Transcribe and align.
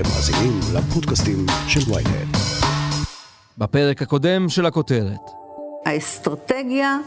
אתם 0.00 0.08
מאזינים 0.08 0.60
לפודקאסטים 0.74 1.46
של 1.68 1.92
ויינט. 1.92 2.36
בפרק 3.58 4.02
הקודם 4.02 4.48
של 4.48 4.66
הכותרת. 4.66 5.30
האסטרטגיה 5.86 6.98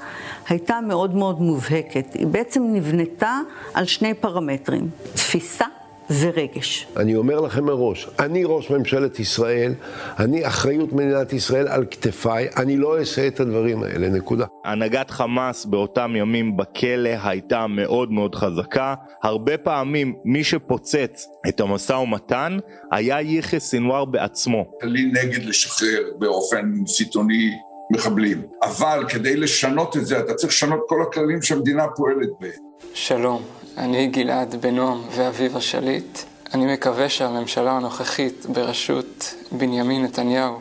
הייתה 0.50 0.80
מאוד 0.88 1.16
מאוד 1.16 1.42
מובהקת. 1.42 2.14
היא 2.14 2.28
בעצם 2.28 2.64
נבנתה 2.74 3.40
על 3.74 3.86
שני 3.86 4.14
פרמטרים, 4.14 4.90
תפיסה 5.14 5.66
ורגש. 6.10 6.88
אני 6.98 7.16
אומר 7.16 7.42
לכם 7.42 7.64
מראש, 7.64 8.10
אני 8.20 8.44
ראש 8.46 8.70
ממשלת 8.70 9.20
ישראל, 9.20 9.74
אני 10.20 10.48
אחריות 10.48 10.94
מדינת 10.94 11.34
ישראל 11.34 11.68
על 11.68 11.86
כתפיי, 11.92 12.48
אני 12.58 12.78
לא 12.78 13.00
אעשה 13.00 13.28
את 13.28 13.40
הדברים 13.40 13.84
האלה, 13.84 14.10
נקודה. 14.10 14.46
הנהגת 14.66 15.10
חמאס 15.10 15.66
באותם 15.66 16.14
ימים 16.16 16.58
בכלא 16.58 17.10
הייתה 17.24 17.68
מאוד 17.68 18.12
מאוד 18.12 18.36
חזקה. 18.36 18.96
הרבה 19.24 19.58
פעמים 19.58 20.16
מי 20.26 20.44
שפוצץ 20.44 21.28
את 21.48 21.60
המשא 21.60 21.94
ומתן 21.94 22.58
היה 22.92 23.22
יחיא 23.22 23.60
סינואר 23.60 24.06
בעצמו. 24.06 24.66
לי 24.82 25.06
נגד 25.06 25.44
לשחרר 25.44 26.02
באופן 26.20 26.72
סיטוני 26.88 27.50
מחבלים, 27.92 28.42
אבל 28.64 29.06
כדי 29.10 29.36
לשנות 29.36 29.98
את 29.98 30.06
זה 30.06 30.20
אתה 30.20 30.34
צריך 30.34 30.54
לשנות 30.54 30.80
כל 30.88 31.02
הכללים 31.02 31.42
שהמדינה 31.42 31.88
פועלת 31.96 32.30
בהם. 32.40 32.52
שלום, 32.94 33.44
אני 33.78 34.08
גלעד 34.08 34.56
בנועם 34.62 35.02
ואביבה 35.16 35.62
שליט. 35.62 36.20
אני 36.54 36.74
מקווה 36.74 37.10
שהממשלה 37.10 37.72
הנוכחית 37.72 38.46
בראשות 38.54 39.34
בנימין 39.52 40.04
נתניהו 40.04 40.60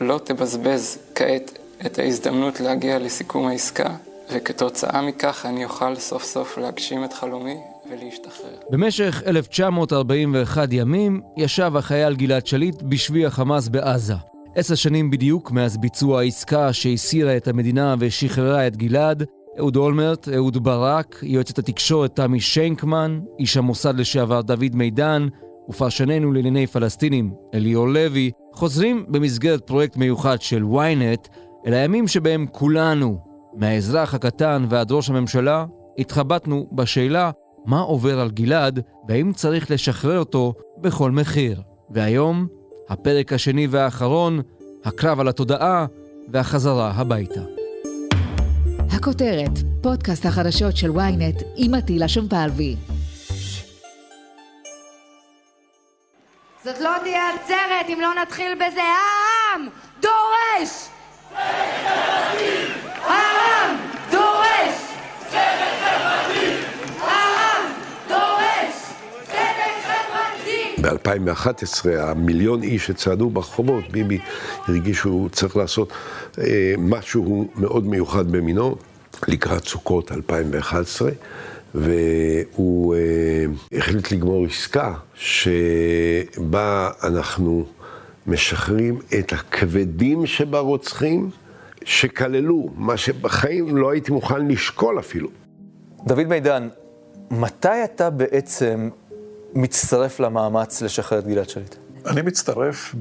לא 0.00 0.20
תבזבז 0.24 0.98
כעת 1.14 1.58
את 1.86 1.98
ההזדמנות 1.98 2.60
להגיע 2.60 2.98
לסיכום 2.98 3.46
העסקה, 3.46 3.94
וכתוצאה 4.32 5.02
מכך 5.02 5.46
אני 5.48 5.64
אוכל 5.64 5.96
סוף 5.96 6.24
סוף 6.24 6.58
להגשים 6.58 7.04
את 7.04 7.12
חלומי 7.12 7.56
ולהשתחרר. 7.90 8.58
במשך 8.70 9.22
1941 9.26 10.68
ימים 10.72 11.20
ישב 11.36 11.76
החייל 11.76 12.14
גלעד 12.14 12.46
שליט 12.46 12.82
בשבי 12.82 13.26
החמאס 13.26 13.68
בעזה. 13.68 14.14
עשר 14.54 14.74
שנים 14.74 15.10
בדיוק 15.10 15.50
מאז 15.50 15.76
ביצוע 15.76 16.20
העסקה 16.20 16.72
שהסירה 16.72 17.36
את 17.36 17.48
המדינה 17.48 17.94
ושחררה 17.98 18.66
את 18.66 18.76
גלעד, 18.76 19.24
אהוד 19.58 19.76
אולמרט, 19.76 20.28
אהוד 20.28 20.64
ברק, 20.64 21.18
יועצת 21.22 21.58
התקשורת 21.58 22.16
תמי 22.16 22.40
שיינקמן, 22.40 23.20
איש 23.38 23.56
המוסד 23.56 23.98
לשעבר 23.98 24.40
דוד 24.42 24.74
מידן, 24.74 25.28
ופרשננו 25.68 26.32
לענייני 26.32 26.66
פלסטינים 26.66 27.34
אליאור 27.54 27.88
לוי, 27.88 28.30
חוזרים 28.52 29.04
במסגרת 29.08 29.66
פרויקט 29.66 29.96
מיוחד 29.96 30.42
של 30.42 30.62
ynet 30.62 31.28
אל 31.66 31.74
הימים 31.74 32.08
שבהם 32.08 32.46
כולנו, 32.52 33.18
מהאזרח 33.56 34.14
הקטן 34.14 34.66
ועד 34.68 34.92
ראש 34.92 35.10
הממשלה, 35.10 35.66
התחבטנו 35.98 36.66
בשאלה 36.72 37.30
מה 37.66 37.80
עובר 37.80 38.20
על 38.20 38.30
גלעד 38.30 38.80
והאם 39.08 39.32
צריך 39.32 39.70
לשחרר 39.70 40.18
אותו 40.18 40.54
בכל 40.80 41.10
מחיר. 41.10 41.62
והיום, 41.90 42.46
הפרק 42.88 43.32
השני 43.32 43.66
והאחרון, 43.70 44.40
הקרב 44.84 45.20
על 45.20 45.28
התודעה 45.28 45.86
והחזרה 46.32 46.90
הביתה. 46.90 47.53
הכותרת, 49.04 49.50
פודקאסט 49.82 50.26
החדשות 50.26 50.76
של 50.76 50.90
ynet 50.90 51.44
עם 51.56 51.74
עטילה 51.74 52.08
שומפלבי. 52.08 52.76
זאת 56.64 56.80
לא 56.80 56.90
תהיה 57.02 57.30
עצרת 57.34 57.88
אם 57.88 57.98
לא 58.00 58.22
נתחיל 58.22 58.54
בזה. 58.54 58.80
העם 58.80 59.68
דורש! 60.00 60.88
העם 63.02 63.76
דורש! 64.10 64.74
העם 67.00 67.72
דורש! 68.08 68.74
צדק 69.26 69.74
חברתי! 69.84 70.82
ב-2011 70.82 72.00
המיליון 72.00 72.62
איש 72.62 72.86
שצעדו 72.86 73.30
ברחובות, 73.30 73.84
ביבי 73.90 74.18
הרגיש 74.68 74.96
שהוא 74.96 75.28
צריך 75.28 75.56
לעשות 75.56 75.92
אה, 76.38 76.74
משהו 76.78 77.48
מאוד 77.56 77.86
מיוחד 77.86 78.32
במינו 78.32 78.76
לקראת 79.28 79.64
סוכות 79.64 80.12
2011, 80.12 81.10
והוא 81.74 82.94
אה, 82.94 83.44
החליט 83.78 84.12
לגמור 84.12 84.46
עסקה 84.46 84.94
שבה 85.14 86.90
אנחנו 87.02 87.64
משחררים 88.26 88.98
את 89.18 89.32
הכבדים 89.32 90.26
שברוצחים, 90.26 91.30
שכללו 91.84 92.68
מה 92.76 92.96
שבחיים 92.96 93.76
לא 93.76 93.90
הייתי 93.90 94.12
מוכן 94.12 94.48
לשקול 94.48 94.98
אפילו. 94.98 95.28
דוד 96.06 96.26
מידן, 96.26 96.68
מתי 97.30 97.84
אתה 97.84 98.10
בעצם 98.10 98.88
מצטרף 99.54 100.20
למאמץ 100.20 100.82
לשחרר 100.82 101.18
את 101.18 101.26
גלעד 101.26 101.48
שליט? 101.48 101.74
אני 102.06 102.22
מצטרף 102.22 102.94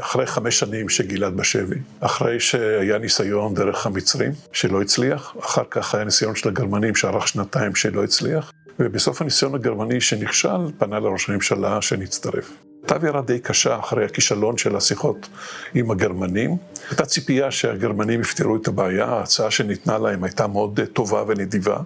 אחרי 0.00 0.26
חמש 0.26 0.58
שנים 0.58 0.88
שגלעד 0.88 1.36
בשבי, 1.36 1.76
אחרי 2.00 2.40
שהיה 2.40 2.98
ניסיון 2.98 3.54
דרך 3.54 3.86
המצרים 3.86 4.32
שלא 4.52 4.82
הצליח, 4.82 5.34
אחר 5.40 5.62
כך 5.70 5.94
היה 5.94 6.04
ניסיון 6.04 6.34
של 6.34 6.48
הגרמנים 6.48 6.94
שארך 6.94 7.28
שנתיים 7.28 7.74
שלא 7.74 8.04
הצליח, 8.04 8.52
ובסוף 8.78 9.22
הניסיון 9.22 9.54
הגרמני 9.54 10.00
שנכשל, 10.00 10.72
פנה 10.78 11.00
לראש 11.00 11.30
הממשלה 11.30 11.82
שנצטרף. 11.82 12.52
הייתה 12.90 13.20
די 13.20 13.38
קשה 13.38 13.78
אחרי 13.78 14.04
הכישלון 14.04 14.56
של 14.56 14.76
השיחות 14.76 15.28
עם 15.74 15.90
הגרמנים. 15.90 16.56
הייתה 16.90 17.06
ציפייה 17.06 17.50
שהגרמנים 17.50 18.20
יפתרו 18.20 18.56
את 18.56 18.68
הבעיה, 18.68 19.04
ההצעה 19.04 19.50
שניתנה 19.50 19.98
להם 19.98 20.24
הייתה 20.24 20.46
מאוד 20.46 20.80
טובה 20.92 21.24
ונדיבה, 21.26 21.76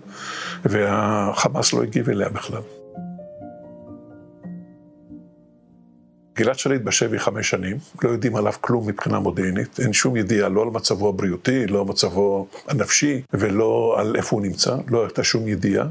והחמאס 0.65 1.73
לא 1.73 1.83
הגיב 1.83 2.11
אליה 2.11 2.29
בכלל. 2.29 2.80
גלעד 6.37 6.59
שליט 6.59 6.83
בשבי 6.83 7.19
חמש 7.19 7.51
שנים, 7.51 7.77
לא 8.03 8.11
יודעים 8.11 8.37
עליו 8.37 8.53
כלום 8.61 8.87
מבחינה 8.89 9.19
מודיעינית, 9.19 9.81
אין 9.81 9.93
שום 9.93 10.17
ידיעה 10.17 10.49
לא 10.49 10.63
על 10.63 10.69
מצבו 10.69 11.09
הבריאותי, 11.09 11.67
לא 11.67 11.81
על 11.81 11.87
מצבו 11.87 12.47
הנפשי 12.69 13.23
ולא 13.33 13.95
על 13.99 14.17
איפה 14.17 14.37
הוא 14.37 14.43
נמצא, 14.43 14.77
לא 14.89 15.03
הייתה 15.03 15.25
שום 15.25 15.49
ידיעה. 15.49 15.87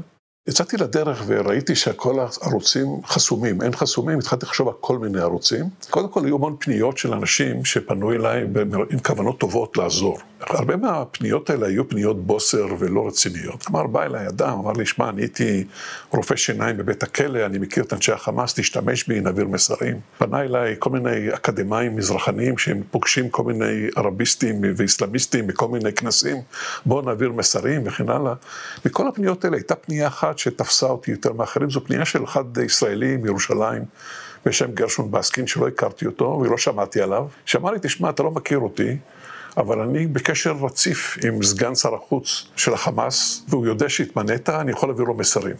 יצאתי 0.48 0.76
לדרך 0.76 1.22
וראיתי 1.26 1.74
שכל 1.74 2.16
הערוצים 2.20 2.86
חסומים, 3.06 3.62
אין 3.62 3.72
חסומים, 3.72 4.18
התחלתי 4.18 4.46
לחשוב 4.46 4.68
על 4.68 4.74
כל 4.80 4.98
מיני 4.98 5.20
ערוצים. 5.20 5.64
קודם 5.90 6.08
כל 6.08 6.24
היו 6.24 6.36
המון 6.36 6.56
פניות 6.58 6.98
של 6.98 7.12
אנשים 7.12 7.64
שפנו 7.64 8.12
אליי 8.12 8.46
עם 8.90 8.98
כוונות 8.98 9.38
טובות 9.38 9.76
לעזור. 9.76 10.18
הרבה 10.40 10.76
מהפניות 10.76 11.50
האלה 11.50 11.66
היו 11.66 11.88
פניות 11.88 12.26
בוסר 12.26 12.66
ולא 12.78 13.06
רציניות. 13.06 13.62
כלומר, 13.62 13.86
בא 13.86 14.02
אליי 14.02 14.28
אדם, 14.28 14.58
אמר 14.58 14.72
לי, 14.72 14.86
שמע, 14.86 15.08
אני 15.08 15.22
הייתי 15.22 15.64
רופא 16.10 16.36
שיניים 16.36 16.76
בבית 16.76 17.02
הכלא, 17.02 17.46
אני 17.46 17.58
מכיר 17.58 17.84
את 17.84 17.92
אנשי 17.92 18.12
החמאס, 18.12 18.54
תשתמש 18.54 19.08
בי, 19.08 19.20
נעביר 19.20 19.48
מסרים. 19.48 20.00
פנה 20.18 20.42
אליי 20.42 20.76
כל 20.78 20.90
מיני 20.90 21.34
אקדמאים 21.34 21.96
מזרחניים 21.96 22.58
שהם 22.58 22.82
פוגשים 22.90 23.30
כל 23.30 23.42
מיני 23.42 23.88
ערביסטים 23.96 24.60
ואיסלאמיסטים 24.76 25.46
בכל 25.46 25.68
מיני 25.68 25.92
כנסים, 25.92 26.36
בואו 26.86 27.02
נעביר 27.02 27.32
מסרים 27.32 27.82
וכן 27.84 28.08
הלאה. 28.08 28.34
מכל 28.84 29.08
הפניות 29.08 29.44
האלה 29.44 29.56
הייתה 29.56 29.74
פנייה 29.74 30.06
אחת 30.06 30.29
שתפסה 30.38 30.86
אותי 30.86 31.10
יותר 31.10 31.32
מאחרים, 31.32 31.70
זו 31.70 31.84
פנייה 31.84 32.04
של 32.04 32.24
אחד 32.24 32.58
ישראלי 32.58 33.16
מירושלים. 33.16 33.84
בשם 34.46 34.72
גרשון 34.72 35.10
בסקין, 35.10 35.46
שלא 35.46 35.68
הכרתי 35.68 36.06
אותו 36.06 36.42
ולא 36.44 36.58
שמעתי 36.58 37.00
עליו, 37.00 37.26
שאמר 37.44 37.70
לי, 37.70 37.78
תשמע, 37.82 38.10
אתה 38.10 38.22
לא 38.22 38.30
מכיר 38.30 38.58
אותי, 38.58 38.96
אבל 39.56 39.80
אני 39.80 40.06
בקשר 40.06 40.52
רציף 40.60 41.18
עם 41.24 41.42
סגן 41.42 41.74
שר 41.74 41.94
החוץ 41.94 42.46
של 42.56 42.74
החמאס, 42.74 43.42
והוא 43.48 43.66
יודע 43.66 43.88
שהתמנית, 43.88 44.48
אני 44.48 44.70
יכול 44.70 44.88
להעביר 44.88 45.04
לו 45.04 45.14
מסרים. 45.14 45.56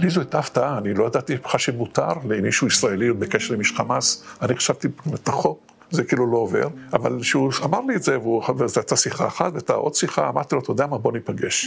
לי 0.00 0.10
זו 0.10 0.20
הייתה 0.20 0.38
הפתעה, 0.38 0.78
אני 0.78 0.94
לא 0.94 1.06
ידעתי 1.06 1.36
בכלל 1.36 1.58
שמותר 1.58 2.12
למישהו 2.28 2.66
ישראלי 2.66 3.12
בקשר 3.12 3.54
עם 3.54 3.60
איש 3.60 3.72
חמאס, 3.72 4.24
אני 4.42 4.56
חשבתי 4.56 4.88
את 5.14 5.28
החוק. 5.28 5.75
זה 5.90 6.04
כאילו 6.04 6.32
לא 6.32 6.36
עובר, 6.36 6.68
אבל 6.92 7.18
כשהוא 7.20 7.52
אמר 7.64 7.80
לי 7.80 7.96
את 7.96 8.02
זה, 8.02 8.18
וזו 8.58 8.80
הייתה 8.80 8.96
שיחה 8.96 9.26
אחת, 9.26 9.52
והייתה 9.52 9.72
עוד 9.72 9.94
שיחה, 9.94 10.28
אמרתי 10.28 10.54
לו, 10.54 10.60
אתה 10.60 10.70
יודע 10.70 10.86
מה, 10.86 10.98
בוא 10.98 11.12
ניפגש. 11.12 11.66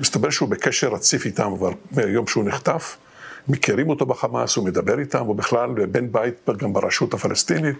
מסתבר 0.00 0.30
שהוא 0.30 0.48
בקשר 0.48 0.88
רציף 0.88 1.26
איתם 1.26 1.56
כבר 1.56 1.70
מהיום 1.90 2.26
שהוא 2.26 2.44
נחטף, 2.44 2.96
מכירים 3.48 3.88
אותו 3.88 4.06
בחמאס, 4.06 4.56
הוא 4.56 4.64
מדבר 4.64 4.98
איתם, 4.98 5.26
הוא 5.26 5.36
בכלל 5.36 5.86
בן 5.86 6.12
בית 6.12 6.50
גם 6.56 6.72
ברשות 6.72 7.14
הפלסטינית. 7.14 7.76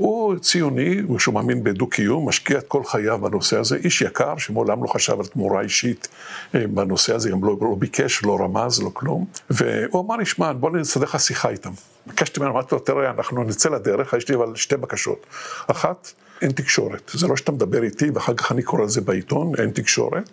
הוא 0.00 0.38
ציוני, 0.38 0.96
שהוא 1.18 1.34
מאמין 1.34 1.64
בדו-קיום, 1.64 2.28
משקיע 2.28 2.58
את 2.58 2.68
כל 2.68 2.84
חייו 2.84 3.18
בנושא 3.18 3.58
הזה, 3.58 3.76
איש 3.76 4.02
יקר 4.02 4.36
שמעולם 4.38 4.82
לא 4.82 4.88
חשב 4.88 5.20
על 5.20 5.26
תמורה 5.26 5.60
אישית 5.60 6.08
אה, 6.54 6.66
בנושא 6.66 7.14
הזה, 7.14 7.30
גם 7.30 7.44
לא, 7.44 7.56
לא 7.60 7.74
ביקש, 7.78 8.22
לא 8.24 8.38
רמז, 8.40 8.82
לא 8.82 8.90
כלום. 8.92 9.26
והוא 9.50 10.04
אמר 10.06 10.16
לי, 10.16 10.26
שמע, 10.26 10.52
בוא 10.52 10.70
נסדר 10.70 11.04
לך 11.04 11.20
שיחה 11.20 11.48
איתם. 11.48 11.70
ביקשתי 12.06 12.40
ממנו, 12.40 12.52
אמרתי 12.52 12.74
לו, 12.74 12.80
תראה, 12.80 13.10
אנחנו 13.10 13.44
נצא 13.44 13.68
לדרך, 13.68 14.12
יש 14.12 14.28
לי 14.28 14.34
אבל 14.34 14.56
שתי 14.56 14.76
בקשות. 14.76 15.26
אחת, 15.66 16.12
אין 16.42 16.52
תקשורת. 16.52 17.10
זה 17.14 17.26
לא 17.26 17.36
שאתה 17.36 17.52
מדבר 17.52 17.82
איתי 17.82 18.10
ואחר 18.10 18.34
כך 18.34 18.52
אני 18.52 18.62
קורא 18.62 18.84
לזה 18.84 19.00
בעיתון, 19.00 19.52
אין 19.58 19.70
תקשורת. 19.70 20.30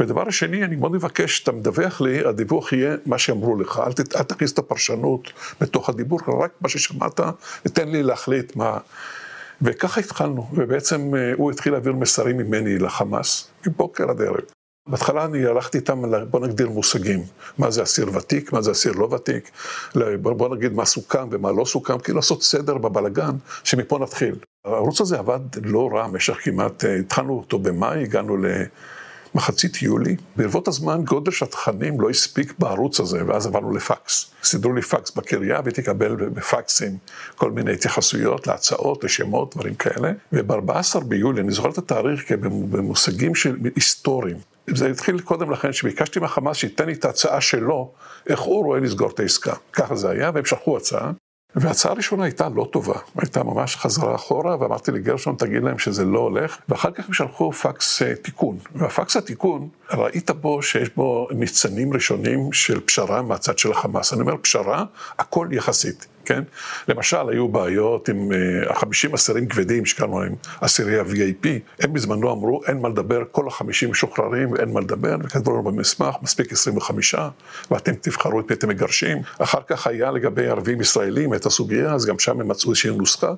ודבר 0.00 0.30
שני, 0.30 0.64
אני 0.64 0.76
מאוד 0.76 0.92
מבקש 0.92 1.36
שאתה 1.36 1.52
מדווח 1.52 2.00
לי, 2.00 2.24
הדיווח 2.24 2.72
יהיה 2.72 2.96
מה 3.06 3.18
שאמרו 3.18 3.56
לך. 3.56 3.82
אל, 3.86 3.92
אל 4.16 4.22
תכניס 4.22 4.52
את 4.52 4.58
הפרשנות 4.58 5.32
בתוך 5.60 5.88
הדיבור, 5.88 6.20
רק 6.44 6.50
מה 6.60 6.68
ששמעת, 6.68 7.20
ותן 7.66 7.88
לי 7.88 8.02
להחליט 8.02 8.56
מה... 8.56 8.78
וככה 9.62 10.00
התחלנו, 10.00 10.48
ובעצם 10.52 11.12
הוא 11.36 11.50
התחיל 11.50 11.72
להעביר 11.72 11.92
מסרים 11.92 12.36
ממני 12.36 12.78
לחמאס, 12.78 13.48
מבוקר 13.66 14.10
עד 14.10 14.22
ערב. 14.22 14.40
בהתחלה 14.88 15.24
אני 15.24 15.46
הלכתי 15.46 15.78
איתם, 15.78 16.02
בוא 16.30 16.40
נגדיר 16.40 16.68
מושגים, 16.68 17.22
מה 17.58 17.70
זה 17.70 17.82
אסיר 17.82 18.16
ותיק, 18.16 18.52
מה 18.52 18.62
זה 18.62 18.70
אסיר 18.70 18.92
לא 18.92 19.04
ותיק, 19.04 19.50
בוא 20.22 20.56
נגיד 20.56 20.72
מה 20.72 20.84
סוכם 20.84 21.28
ומה 21.30 21.52
לא 21.52 21.64
סוכם, 21.64 21.98
כאילו 21.98 22.16
לעשות 22.16 22.42
סדר 22.42 22.78
בבלגן, 22.78 23.36
שמפה 23.64 23.98
נתחיל. 23.98 24.34
הערוץ 24.64 25.00
הזה 25.00 25.18
עבד 25.18 25.40
לא 25.62 25.88
רע 25.92 26.08
במשך 26.08 26.34
כמעט, 26.42 26.84
אה, 26.84 26.96
התחלנו 26.96 27.32
אותו 27.38 27.58
במאי, 27.58 28.02
הגענו 28.02 28.36
למחצית 29.34 29.82
יולי. 29.82 30.16
ברבות 30.36 30.68
הזמן 30.68 31.04
גודל 31.04 31.30
של 31.30 31.44
התכנים 31.44 32.00
לא 32.00 32.10
הספיק 32.10 32.54
בערוץ 32.58 33.00
הזה, 33.00 33.26
ואז 33.26 33.46
עברנו 33.46 33.72
לפקס. 33.72 34.30
סידרו 34.42 34.72
לי 34.72 34.82
פקס 34.82 35.10
בקריה 35.10 35.60
והייתי 35.60 35.80
לקבל 35.80 36.14
בפקסים 36.16 36.96
כל 37.36 37.50
מיני 37.50 37.72
התייחסויות 37.72 38.46
להצעות, 38.46 39.04
לשמות, 39.04 39.56
דברים 39.56 39.74
כאלה. 39.74 40.12
וב-14 40.32 41.00
ביולי, 41.04 41.40
אני 41.40 41.52
זוכר 41.52 41.70
את 41.70 41.78
התאריך 41.78 42.32
במושגים 42.70 43.34
של 43.34 43.56
היסטוריים. 43.74 44.36
זה 44.66 44.90
התחיל 44.90 45.20
קודם 45.20 45.50
לכן, 45.50 45.72
שביקשתי 45.72 46.20
מהחמאס 46.20 46.56
שייתן 46.56 46.86
לי 46.86 46.92
את 46.92 47.04
ההצעה 47.04 47.40
שלו, 47.40 47.92
איך 48.26 48.40
הוא 48.40 48.64
רואה 48.64 48.80
לסגור 48.80 49.10
את 49.10 49.20
העסקה. 49.20 49.54
ככה 49.72 49.96
זה 49.96 50.10
היה, 50.10 50.30
והם 50.34 50.44
שלחו 50.44 50.76
הצעה. 50.76 51.12
וההצעה 51.54 51.92
הראשונה 51.92 52.24
הייתה 52.24 52.48
לא 52.48 52.68
טובה, 52.72 52.94
הייתה 53.16 53.42
ממש 53.42 53.76
חזרה 53.76 54.14
אחורה, 54.14 54.56
ואמרתי 54.60 54.90
לגרשון, 54.90 55.36
תגיד 55.36 55.62
להם 55.62 55.78
שזה 55.78 56.04
לא 56.04 56.18
הולך, 56.18 56.58
ואחר 56.68 56.90
כך 56.90 57.08
הם 57.08 57.14
שלחו 57.14 57.52
פקס 57.52 58.02
uh, 58.02 58.04
תיקון. 58.22 58.58
והפקס 58.74 59.16
התיקון, 59.16 59.68
ראית 59.90 60.30
בו 60.30 60.62
שיש 60.62 60.88
בו 60.96 61.28
ניצנים 61.30 61.92
ראשונים 61.92 62.52
של 62.52 62.80
פשרה 62.80 63.22
מהצד 63.22 63.58
של 63.58 63.72
החמאס. 63.72 64.12
אני 64.12 64.20
אומר, 64.20 64.36
פשרה, 64.42 64.84
הכל 65.18 65.48
יחסית. 65.52 66.06
כן? 66.24 66.42
למשל, 66.88 67.28
היו 67.28 67.48
בעיות 67.48 68.08
עם 68.08 68.32
אה, 68.32 68.70
החמישים 68.70 69.14
אסירים 69.14 69.48
כבדים 69.48 69.86
שקראנו 69.86 70.20
להם 70.20 70.34
אסירי 70.60 70.98
ה-VAP, 70.98 71.48
הם 71.80 71.92
בזמנו 71.92 72.32
אמרו, 72.32 72.60
אין 72.66 72.80
מה 72.80 72.88
לדבר, 72.88 73.22
כל 73.30 73.48
החמישים 73.48 73.90
משוחררים 73.90 74.52
ואין 74.52 74.72
מה 74.72 74.80
לדבר, 74.80 75.16
וכתבו 75.22 75.50
לנו 75.50 75.62
במסמך, 75.62 76.14
מספיק 76.22 76.52
25, 76.52 77.14
ואתם 77.70 77.92
תבחרו 78.00 78.40
את 78.40 78.50
מי 78.50 78.56
אתם 78.56 78.68
מגרשים. 78.68 79.18
אחר 79.38 79.60
כך 79.66 79.86
היה 79.86 80.10
לגבי 80.10 80.46
ערבים 80.46 80.80
ישראלים 80.80 81.34
את 81.34 81.46
הסוגיה, 81.46 81.92
אז 81.92 82.06
גם 82.06 82.18
שם 82.18 82.40
הם 82.40 82.48
מצאו 82.48 82.70
איזושהי 82.70 82.96
נוסחה. 82.96 83.32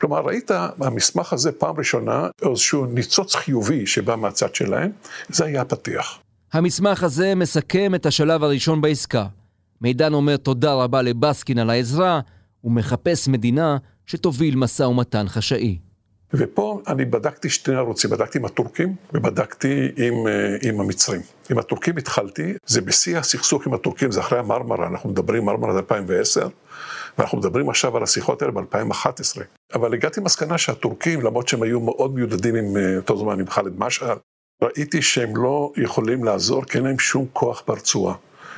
כלומר, 0.00 0.20
ראית 0.20 0.50
במסמך 0.78 1.32
הזה 1.32 1.52
פעם 1.52 1.74
ראשונה 1.78 2.28
איזשהו 2.50 2.86
ניצוץ 2.86 3.34
חיובי 3.34 3.86
שבא 3.86 4.16
מהצד 4.16 4.54
שלהם, 4.54 4.90
זה 5.28 5.44
היה 5.44 5.60
הפתיח. 5.60 6.18
המסמך 6.52 7.02
הזה 7.02 7.34
מסכם 7.34 7.94
את 7.94 8.06
השלב 8.06 8.44
הראשון 8.44 8.80
בעסקה. 8.80 9.26
מידן 9.82 10.14
אומר 10.14 10.36
תודה 10.36 10.74
רבה 10.74 11.02
לבסקין 11.02 11.58
על 11.58 11.70
העזרה, 11.70 12.20
ומחפש 12.64 13.28
מדינה 13.28 13.76
שתוביל 14.06 14.56
משא 14.56 14.82
ומתן 14.82 15.24
חשאי. 15.28 15.78
ופה 16.34 16.80
אני 16.88 17.04
בדקתי 17.04 17.50
שני 17.50 17.74
ערוצים, 17.74 18.10
בדקתי 18.10 18.38
עם 18.38 18.44
הטורקים 18.44 18.94
ובדקתי 19.14 19.88
עם, 19.96 20.26
אה, 20.26 20.56
עם 20.62 20.80
המצרים. 20.80 21.20
עם 21.50 21.58
הטורקים 21.58 21.96
התחלתי, 21.96 22.54
זה 22.66 22.80
בשיא 22.80 23.18
הסכסוך 23.18 23.66
עם 23.66 23.74
הטורקים, 23.74 24.10
זה 24.10 24.20
אחרי 24.20 24.38
המרמרה, 24.38 24.86
אנחנו 24.86 25.10
מדברים 25.10 25.44
מרמרה 25.44 25.78
2010, 25.78 26.48
ואנחנו 27.18 27.38
מדברים 27.38 27.68
עכשיו 27.68 27.96
על 27.96 28.02
השיחות 28.02 28.42
האלה 28.42 28.52
ב-2011. 28.52 29.40
אבל 29.74 29.94
הגעתי 29.94 30.20
למסקנה 30.20 30.58
שהטורקים, 30.58 31.20
למרות 31.20 31.48
שהם 31.48 31.62
היו 31.62 31.80
מאוד 31.80 32.14
מיודדים 32.14 32.54
עם 32.54 32.76
אה, 32.76 32.96
אותו 32.96 33.16
זמן 33.16 33.40
עם 33.40 33.50
ח'אלד 33.50 33.72
משעל, 33.78 34.18
ראיתי 34.62 35.02
שהם 35.02 35.36
לא 35.36 35.72
יכולים 35.76 36.24
לעזור, 36.24 36.64
כי 36.64 36.78
אין 36.78 36.84
להם 36.84 36.98
שום 36.98 37.26
כוח 37.32 37.62
ברצועה. 37.68 38.14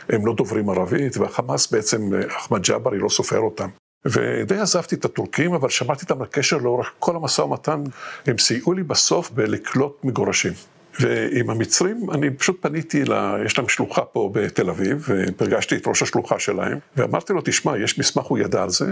הם 0.09 0.27
לא 0.27 0.35
דוברים 0.35 0.71
ערבית, 0.71 1.17
והחמאס 1.17 1.73
בעצם, 1.73 2.11
אחמד 2.37 2.63
ג'אברי 2.63 2.99
לא 2.99 3.09
סופר 3.09 3.39
אותם. 3.39 3.69
ודי 4.05 4.59
עזבתי 4.59 4.95
את 4.95 5.05
הטורקים, 5.05 5.55
אבל 5.55 5.69
שמעתי 5.69 6.03
איתם 6.03 6.23
על 6.23 6.29
לאורך 6.63 6.93
כל 6.99 7.17
המשא 7.17 7.43
ומתן. 7.43 7.83
הם 8.27 8.39
סייעו 8.39 8.73
לי 8.73 8.83
בסוף 8.83 9.31
בלקלוט 9.31 10.05
מגורשים. 10.05 10.53
ועם 11.01 11.51
המצרים, 11.51 12.11
אני 12.11 12.31
פשוט 12.31 12.57
פניתי, 12.61 13.05
לה, 13.05 13.37
יש 13.47 13.59
להם 13.59 13.69
שלוחה 13.69 14.03
פה 14.03 14.31
בתל 14.33 14.71
אביב, 14.71 15.09
ופגשתי 15.09 15.77
את 15.77 15.87
ראש 15.87 16.03
השלוחה 16.03 16.39
שלהם, 16.39 16.79
ואמרתי 16.97 17.33
לו, 17.33 17.41
תשמע, 17.45 17.79
יש 17.79 17.99
מסמך, 17.99 18.25
הוא 18.25 18.39
ידע 18.39 18.63
על 18.63 18.71
זה, 18.71 18.87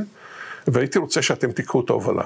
והייתי 0.67 0.99
רוצה 0.99 1.23
שאתם 1.23 1.53
תיקחו 1.53 1.81
את 1.81 1.91
ההובלה. 1.91 2.23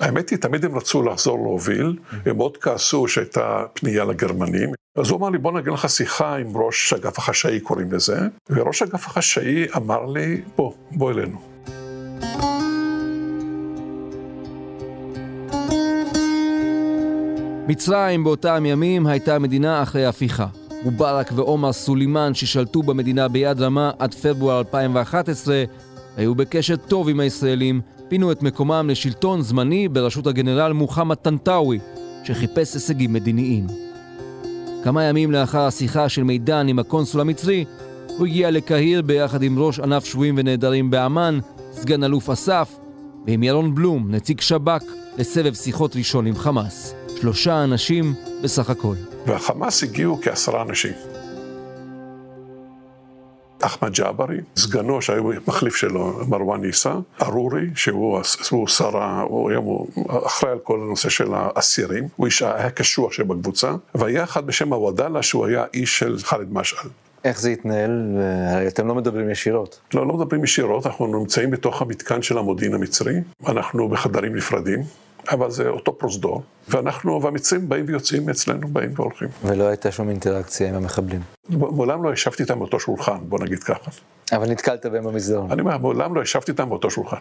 האמת 0.00 0.30
היא, 0.30 0.38
תמיד 0.38 0.64
הם 0.64 0.76
רצו 0.76 1.02
לחזור 1.02 1.38
להוביל, 1.38 1.96
הם 2.26 2.36
מאוד 2.36 2.56
כעסו 2.56 3.08
שהייתה 3.08 3.64
פנייה 3.74 4.04
לגרמנים. 4.04 4.72
אז 4.96 5.10
הוא 5.10 5.18
אמר 5.18 5.30
לי, 5.30 5.38
בוא 5.38 5.52
נגיד 5.52 5.72
לך 5.72 5.90
שיחה 5.90 6.36
עם 6.36 6.56
ראש 6.56 6.92
אגף 6.92 7.18
החשאי, 7.18 7.60
קוראים 7.60 7.92
לזה, 7.92 8.18
וראש 8.50 8.82
אגף 8.82 9.06
החשאי 9.06 9.66
אמר 9.76 10.06
לי, 10.06 10.40
בוא, 10.56 10.72
בוא 10.90 11.10
אלינו. 11.10 11.38
מצרים 17.68 18.24
באותם 18.24 18.66
ימים 18.66 19.06
הייתה 19.06 19.38
מדינה 19.38 19.82
אחרי 19.82 20.06
הפיכה. 20.06 20.46
מובארק 20.82 21.32
ועומר 21.34 21.72
סולימאן 21.72 22.34
ששלטו 22.34 22.82
במדינה 22.82 23.28
ביד 23.28 23.60
רמה 23.60 23.90
עד 23.98 24.14
פברואר 24.14 24.58
2011 24.58 25.64
היו 26.16 26.34
בקשר 26.34 26.76
טוב 26.76 27.08
עם 27.08 27.20
הישראלים, 27.20 27.80
פינו 28.08 28.32
את 28.32 28.42
מקומם 28.42 28.86
לשלטון 28.90 29.42
זמני 29.42 29.88
בראשות 29.88 30.26
הגנרל 30.26 30.72
מוחמד 30.72 31.16
טנטאווי, 31.16 31.78
שחיפש 32.24 32.74
הישגים 32.74 33.12
מדיניים. 33.12 33.66
כמה 34.84 35.04
ימים 35.04 35.32
לאחר 35.32 35.60
השיחה 35.60 36.08
של 36.08 36.22
מידן 36.22 36.68
עם 36.68 36.78
הקונסול 36.78 37.20
המצרי, 37.20 37.64
הוא 38.18 38.26
הגיע 38.26 38.50
לקהיר 38.50 39.02
ביחד 39.02 39.42
עם 39.42 39.58
ראש 39.58 39.80
ענף 39.80 40.04
שבויים 40.04 40.34
ונעדרים 40.38 40.90
באמ"ן, 40.90 41.38
סגן 41.72 42.04
אלוף 42.04 42.30
אסף, 42.30 42.78
ועם 43.26 43.42
ירון 43.42 43.74
בלום, 43.74 44.10
נציג 44.10 44.40
שב"כ, 44.40 44.84
לסבב 45.18 45.54
שיחות 45.54 45.96
ראשון 45.96 46.26
עם 46.26 46.36
חמאס. 46.36 46.94
שלושה 47.20 47.64
אנשים 47.64 48.14
בסך 48.42 48.70
הכל. 48.70 48.94
והחמאס 49.26 49.82
הגיעו 49.82 50.18
כעשרה 50.22 50.62
אנשים. 50.62 51.17
אחמד 53.60 53.92
ג'אברי, 53.92 54.36
סגנו 54.56 55.02
שהיה 55.02 55.20
מחליף 55.46 55.76
שלו, 55.76 56.20
מרואן 56.28 56.60
עיסא, 56.60 56.94
ארורי, 57.22 57.66
שהוא 57.74 58.68
שר, 58.68 59.22
הוא 59.22 59.50
היום 59.50 59.86
אחראי 60.26 60.52
על 60.52 60.58
כל 60.58 60.80
הנושא 60.82 61.08
של 61.08 61.34
האסירים, 61.34 62.04
הוא 62.16 62.26
איש 62.26 62.42
היה 62.42 62.70
קשוח 62.70 63.12
שבקבוצה, 63.12 63.72
והיה 63.94 64.24
אחד 64.24 64.46
בשם 64.46 64.72
הוודאלה 64.72 65.22
שהוא 65.22 65.46
היה 65.46 65.64
איש 65.74 65.98
של 65.98 66.16
ח'אלד 66.18 66.52
משעל. 66.52 66.90
איך 67.24 67.40
זה 67.40 67.50
התנהל? 67.50 68.16
אתם 68.68 68.88
לא 68.88 68.94
מדברים 68.94 69.30
ישירות. 69.30 69.80
לא, 69.94 70.06
לא 70.06 70.14
מדברים 70.14 70.44
ישירות, 70.44 70.86
אנחנו 70.86 71.06
נמצאים 71.20 71.50
בתוך 71.50 71.82
המתקן 71.82 72.22
של 72.22 72.38
המודיעין 72.38 72.74
המצרי, 72.74 73.14
אנחנו 73.46 73.88
בחדרים 73.88 74.36
נפרדים, 74.36 74.80
אבל 75.30 75.50
זה 75.50 75.68
אותו 75.68 75.98
פרוזדור, 75.98 76.42
ואנחנו, 76.68 77.22
והמצרים 77.22 77.68
באים 77.68 77.84
ויוצאים 77.88 78.28
אצלנו, 78.28 78.68
באים 78.68 78.90
והולכים. 78.96 79.28
ולא 79.44 79.64
הייתה 79.64 79.92
שום 79.92 80.08
אינטראקציה 80.08 80.68
עם 80.68 80.74
המחבלים? 80.74 81.20
מעולם 81.48 82.04
לא 82.04 82.12
ישבתי 82.12 82.42
איתם 82.42 82.58
באותו 82.58 82.80
שולחן, 82.80 83.18
בוא 83.22 83.38
נגיד 83.38 83.58
ככה. 83.58 83.90
אבל 84.32 84.50
נתקלת 84.50 84.86
בהם 84.86 85.04
במסדרון. 85.04 85.52
אני 85.52 85.60
אומר, 85.60 85.78
מעולם 85.78 86.14
לא 86.14 86.22
ישבתי 86.22 86.52
איתם 86.52 86.68
באותו 86.68 86.90
שולחן. 86.90 87.16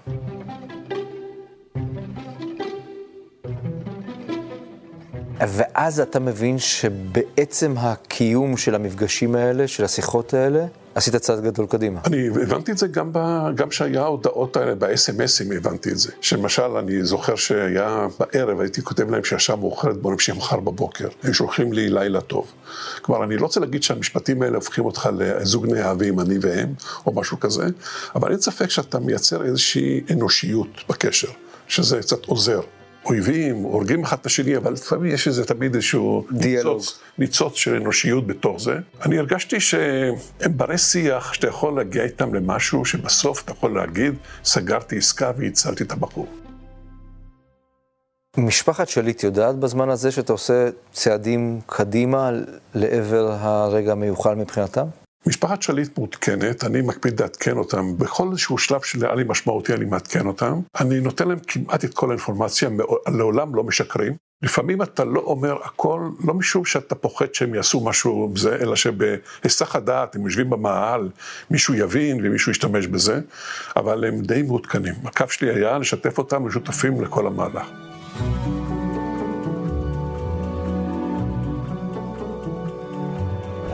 ואז 5.39 5.99
אתה 5.99 6.19
מבין 6.19 6.59
שבעצם 6.59 7.73
הקיום 7.77 8.57
של 8.57 8.75
המפגשים 8.75 9.35
האלה, 9.35 9.67
של 9.67 9.83
השיחות 9.83 10.33
האלה, 10.33 10.65
עשית 10.97 11.15
צעד 11.15 11.43
גדול 11.43 11.65
קדימה. 11.65 11.99
אני 12.05 12.27
הבנתי 12.27 12.71
את 12.71 12.77
זה 12.77 12.87
גם, 12.87 13.09
ב, 13.13 13.19
גם 13.55 13.71
שהיה 13.71 14.01
ההודעות 14.01 14.57
האלה 14.57 14.75
ב-SMSים, 14.75 15.55
הבנתי 15.55 15.91
את 15.91 15.97
זה. 15.97 16.11
שלמשל, 16.21 16.63
אני 16.63 17.03
זוכר 17.03 17.35
שהיה 17.35 18.07
בערב, 18.19 18.59
הייתי 18.59 18.81
כותב 18.81 19.09
להם 19.09 19.23
שהשעה 19.23 19.55
מאוחרת, 19.55 19.97
בוא 19.97 20.11
נמשיך 20.11 20.35
מחר 20.35 20.59
בבוקר. 20.59 21.07
הם 21.23 21.33
שולחים 21.33 21.73
לי 21.73 21.89
לילה 21.89 22.21
טוב. 22.21 22.51
כלומר, 23.01 23.23
אני 23.23 23.37
לא 23.37 23.41
רוצה 23.41 23.59
להגיד 23.59 23.83
שהמשפטים 23.83 24.41
האלה 24.41 24.55
הופכים 24.55 24.85
אותך 24.85 25.09
לזוג 25.17 25.67
נאהבים, 25.67 26.19
אני 26.19 26.35
והם, 26.41 26.73
או 27.05 27.13
משהו 27.13 27.39
כזה, 27.39 27.67
אבל 28.15 28.31
אין 28.31 28.39
ספק 28.39 28.69
שאתה 28.69 28.99
מייצר 28.99 29.45
איזושהי 29.45 30.01
אנושיות 30.13 30.83
בקשר, 30.89 31.29
שזה 31.67 31.99
קצת 31.99 32.25
עוזר. 32.25 32.61
אויבים, 33.09 33.55
הורגים 33.55 34.03
אחד 34.03 34.17
את 34.21 34.25
השני, 34.25 34.57
אבל 34.57 34.73
לפעמים 34.73 35.11
יש 35.11 35.27
איזה 35.27 35.45
תמיד 35.45 35.75
איזשהו 35.75 36.27
ניצוץ, 36.31 36.99
ניצוץ 37.17 37.55
של 37.55 37.75
אנושיות 37.75 38.27
בתוך 38.27 38.61
זה. 38.61 38.77
אני 39.05 39.17
הרגשתי 39.17 39.59
שהם 39.59 40.15
ברי 40.57 40.77
שיח, 40.77 41.33
שאתה 41.33 41.47
יכול 41.47 41.75
להגיע 41.77 42.03
איתם 42.03 42.33
למשהו 42.33 42.85
שבסוף 42.85 43.43
אתה 43.43 43.51
יכול 43.51 43.75
להגיד, 43.75 44.13
סגרתי 44.43 44.97
עסקה 44.97 45.31
והצלתי 45.37 45.83
את 45.83 45.91
הבחור. 45.91 46.27
משפחת 48.37 48.89
שליט 48.89 49.23
יודעת 49.23 49.55
בזמן 49.55 49.89
הזה 49.89 50.11
שאתה 50.11 50.33
עושה 50.33 50.69
צעדים 50.91 51.59
קדימה 51.65 52.31
לעבר 52.75 53.31
הרגע 53.39 53.91
המיוחל 53.91 54.35
מבחינתם? 54.35 54.87
משפחת 55.27 55.61
שליט 55.61 55.97
מעודכנת, 55.97 56.63
אני 56.63 56.81
מקפיד 56.81 57.21
לעדכן 57.21 57.57
אותם. 57.57 57.97
בכל 57.97 58.27
איזשהו 58.31 58.57
שלב 58.57 58.81
שנראה 58.81 59.15
לי 59.15 59.23
משמעותי 59.27 59.73
אני 59.73 59.85
מעדכן 59.85 60.27
אותם. 60.27 60.59
אני 60.79 60.99
נותן 60.99 61.27
להם 61.27 61.39
כמעט 61.47 61.85
את 61.85 61.93
כל 61.93 62.09
האינפורמציה, 62.09 62.69
לעולם 63.17 63.55
לא 63.55 63.63
משקרים. 63.63 64.13
לפעמים 64.41 64.81
אתה 64.81 65.03
לא 65.03 65.19
אומר 65.19 65.57
הכל, 65.63 66.09
לא 66.23 66.33
משום 66.33 66.65
שאתה 66.65 66.95
פוחד 66.95 67.33
שהם 67.33 67.55
יעשו 67.55 67.85
משהו 67.85 68.27
בזה, 68.27 68.55
אלא 68.55 68.75
שבהיסח 68.75 69.75
הדעת, 69.75 70.15
הם 70.15 70.25
יושבים 70.25 70.49
במאהל, 70.49 71.09
מישהו 71.51 71.73
יבין 71.73 72.17
ומישהו 72.23 72.51
ישתמש 72.51 72.87
בזה, 72.87 73.19
אבל 73.75 74.05
הם 74.05 74.21
די 74.21 74.41
מעודכנים. 74.41 74.95
הקו 75.05 75.25
שלי 75.29 75.53
היה 75.53 75.77
לשתף 75.77 76.17
אותם 76.17 76.47
לשותפים 76.47 77.01
לכל 77.01 77.27
המהלך. 77.27 77.67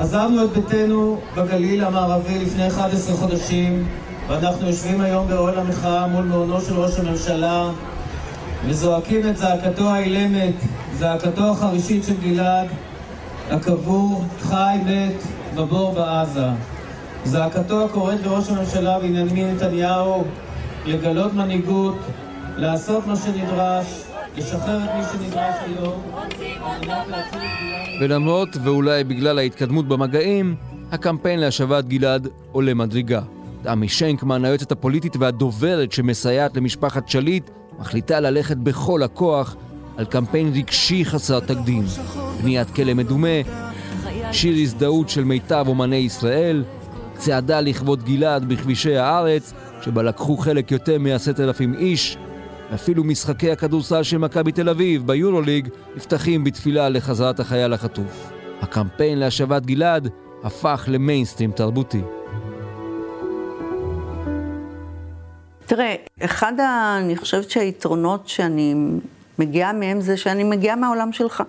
עזבנו 0.03 0.45
את 0.45 0.49
ביתנו 0.49 1.19
בגליל 1.35 1.83
המערבי 1.83 2.39
לפני 2.39 2.67
11 2.67 3.15
חודשים, 3.15 3.87
ואנחנו 4.27 4.67
יושבים 4.67 5.01
היום 5.01 5.27
באוהל 5.27 5.59
המחאה 5.59 6.07
מול 6.07 6.25
מעונו 6.25 6.61
של 6.61 6.79
ראש 6.79 6.99
הממשלה 6.99 7.69
וזועקים 8.65 9.29
את 9.29 9.37
זעקתו 9.37 9.89
האילמת, 9.89 10.53
זעקתו 10.93 11.51
החרישית 11.51 12.03
של 12.03 12.13
גלעד, 12.21 12.67
הקבור, 13.51 14.23
חי, 14.41 14.77
מת, 14.85 15.23
בבור 15.55 15.91
בעזה. 15.91 16.47
זעקתו 17.23 17.85
הקוראת 17.85 18.25
לראש 18.25 18.49
הממשלה 18.49 18.99
בנימין 18.99 19.55
נתניהו 19.55 20.23
לגלות 20.85 21.33
מנהיגות, 21.33 21.97
לעשות 22.57 23.07
מה 23.07 23.15
שנדרש, 23.15 23.85
לשחרר 24.37 24.83
את 24.83 24.89
מי 24.97 25.03
שנדרש 25.11 25.55
היום, 25.65 26.01
ולמרות 28.01 28.49
ואולי 28.63 29.03
בגלל 29.03 29.39
ההתקדמות 29.39 29.87
במגעים, 29.87 30.55
הקמפיין 30.91 31.39
להשבת 31.39 31.85
גלעד 31.85 32.27
עולה 32.51 32.73
מדרגה. 32.73 33.21
עמי 33.67 33.89
שנקמן, 33.89 34.45
היועצת 34.45 34.71
הפוליטית 34.71 35.15
והדוברת 35.19 35.91
שמסייעת 35.91 36.57
למשפחת 36.57 37.09
שליט, 37.09 37.49
מחליטה 37.79 38.19
ללכת 38.19 38.57
בכל 38.57 39.03
הכוח 39.03 39.55
על 39.97 40.05
קמפיין 40.05 40.51
רגשי 40.55 41.05
חסר 41.05 41.39
תקדים. 41.39 41.83
בניית 42.41 42.69
כלא 42.69 42.93
מדומה, 42.93 43.27
שיר 44.31 44.55
הזדהות 44.61 45.09
של 45.09 45.23
מיטב 45.23 45.65
אומני 45.67 45.95
ישראל, 45.95 46.63
צעדה 47.17 47.61
לכבוד 47.61 48.03
גלעד 48.03 48.49
בכבישי 48.49 48.97
הארץ, 48.97 49.53
שבה 49.81 50.03
לקחו 50.03 50.37
חלק 50.37 50.71
יותר 50.71 50.99
מעשרת 50.99 51.39
אלפים 51.39 51.73
איש, 51.73 52.17
ואפילו 52.73 53.03
משחקי 53.03 53.51
הכדורסל 53.51 54.03
של 54.03 54.17
מכבי 54.17 54.51
תל 54.51 54.69
אביב 54.69 55.07
ביורוליג 55.07 55.69
נפתחים 55.95 56.43
בתפילה 56.43 56.89
לחזרת 56.89 57.39
החייל 57.39 57.73
החטוף. 57.73 58.31
הקמפיין 58.61 59.19
להשבת 59.19 59.65
גלעד 59.65 60.09
הפך 60.43 60.85
למיינסטרים 60.87 61.51
תרבותי. 61.51 62.01
תראה, 65.65 65.95
אחד, 66.21 66.59
ה, 66.59 66.97
אני 66.99 67.15
חושבת 67.17 67.49
שהיתרונות 67.49 68.27
שאני 68.27 68.75
מגיעה 69.39 69.73
מהם 69.73 70.01
זה 70.01 70.17
שאני 70.17 70.43
מגיעה 70.43 70.75
מהעולם 70.75 71.13
שלך. 71.13 71.43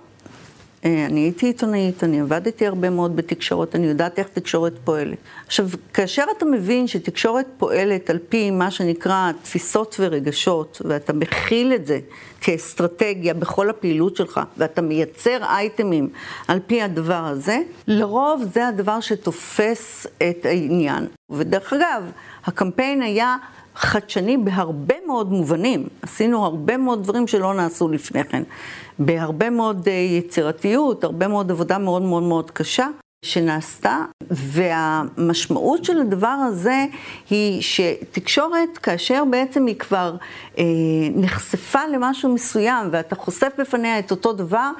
אה, 0.85 1.05
אני 1.05 1.19
הייתי 1.19 1.45
עיתונאית, 1.45 2.03
אני 2.03 2.21
עבדתי 2.21 2.67
הרבה 2.67 2.89
מאוד 2.89 3.15
בתקשורת, 3.15 3.75
אני 3.75 3.87
יודעת 3.87 4.19
איך 4.19 4.27
תקשורת 4.27 4.73
פועלת. 4.83 5.17
עכשיו, 5.45 5.69
כאשר 5.93 6.23
אתה 6.37 6.45
מבין 6.45 6.87
שתקשורת 6.87 7.45
פועלת 7.57 8.09
על 8.09 8.17
פי 8.29 8.51
מה 8.51 8.71
שנקרא 8.71 9.31
תפיסות 9.43 9.95
ורגשות, 9.99 10.81
ואתה 10.85 11.13
מכיל 11.13 11.73
את 11.73 11.87
זה 11.87 11.99
כאסטרטגיה 12.41 13.33
בכל 13.33 13.69
הפעילות 13.69 14.15
שלך, 14.15 14.39
ואתה 14.57 14.81
מייצר 14.81 15.37
אייטמים 15.43 16.09
על 16.47 16.59
פי 16.67 16.81
הדבר 16.81 17.25
הזה, 17.25 17.57
לרוב 17.87 18.43
זה 18.53 18.67
הדבר 18.67 18.99
שתופס 18.99 20.07
את 20.17 20.45
העניין. 20.45 21.07
ודרך 21.29 21.73
אגב, 21.73 22.11
הקמפיין 22.45 23.01
היה 23.01 23.35
חדשני 23.75 24.37
בהרבה 24.37 24.95
מאוד 25.07 25.31
מובנים. 25.31 25.87
עשינו 26.01 26.45
הרבה 26.45 26.77
מאוד 26.77 27.03
דברים 27.03 27.27
שלא 27.27 27.53
נעשו 27.53 27.87
לפני 27.87 28.23
כן. 28.23 28.43
בהרבה 28.99 29.49
מאוד 29.49 29.87
אה, 29.87 29.93
יצירתיות, 29.93 31.03
הרבה 31.03 31.27
מאוד 31.27 31.51
עבודה 31.51 31.77
מאוד 31.77 32.01
מאוד 32.01 32.23
מאוד 32.23 32.51
קשה. 32.51 32.87
שנעשתה, 33.25 33.97
והמשמעות 34.31 35.85
של 35.85 36.01
הדבר 36.01 36.27
הזה 36.27 36.85
היא 37.29 37.61
שתקשורת, 37.61 38.77
כאשר 38.83 39.23
בעצם 39.31 39.65
היא 39.65 39.75
כבר 39.75 40.15
אה, 40.57 40.63
נחשפה 41.15 41.79
למשהו 41.93 42.33
מסוים 42.33 42.87
ואתה 42.91 43.15
חושף 43.15 43.51
בפניה 43.59 43.99
את 43.99 44.11
אותו 44.11 44.33
דבר, 44.33 44.71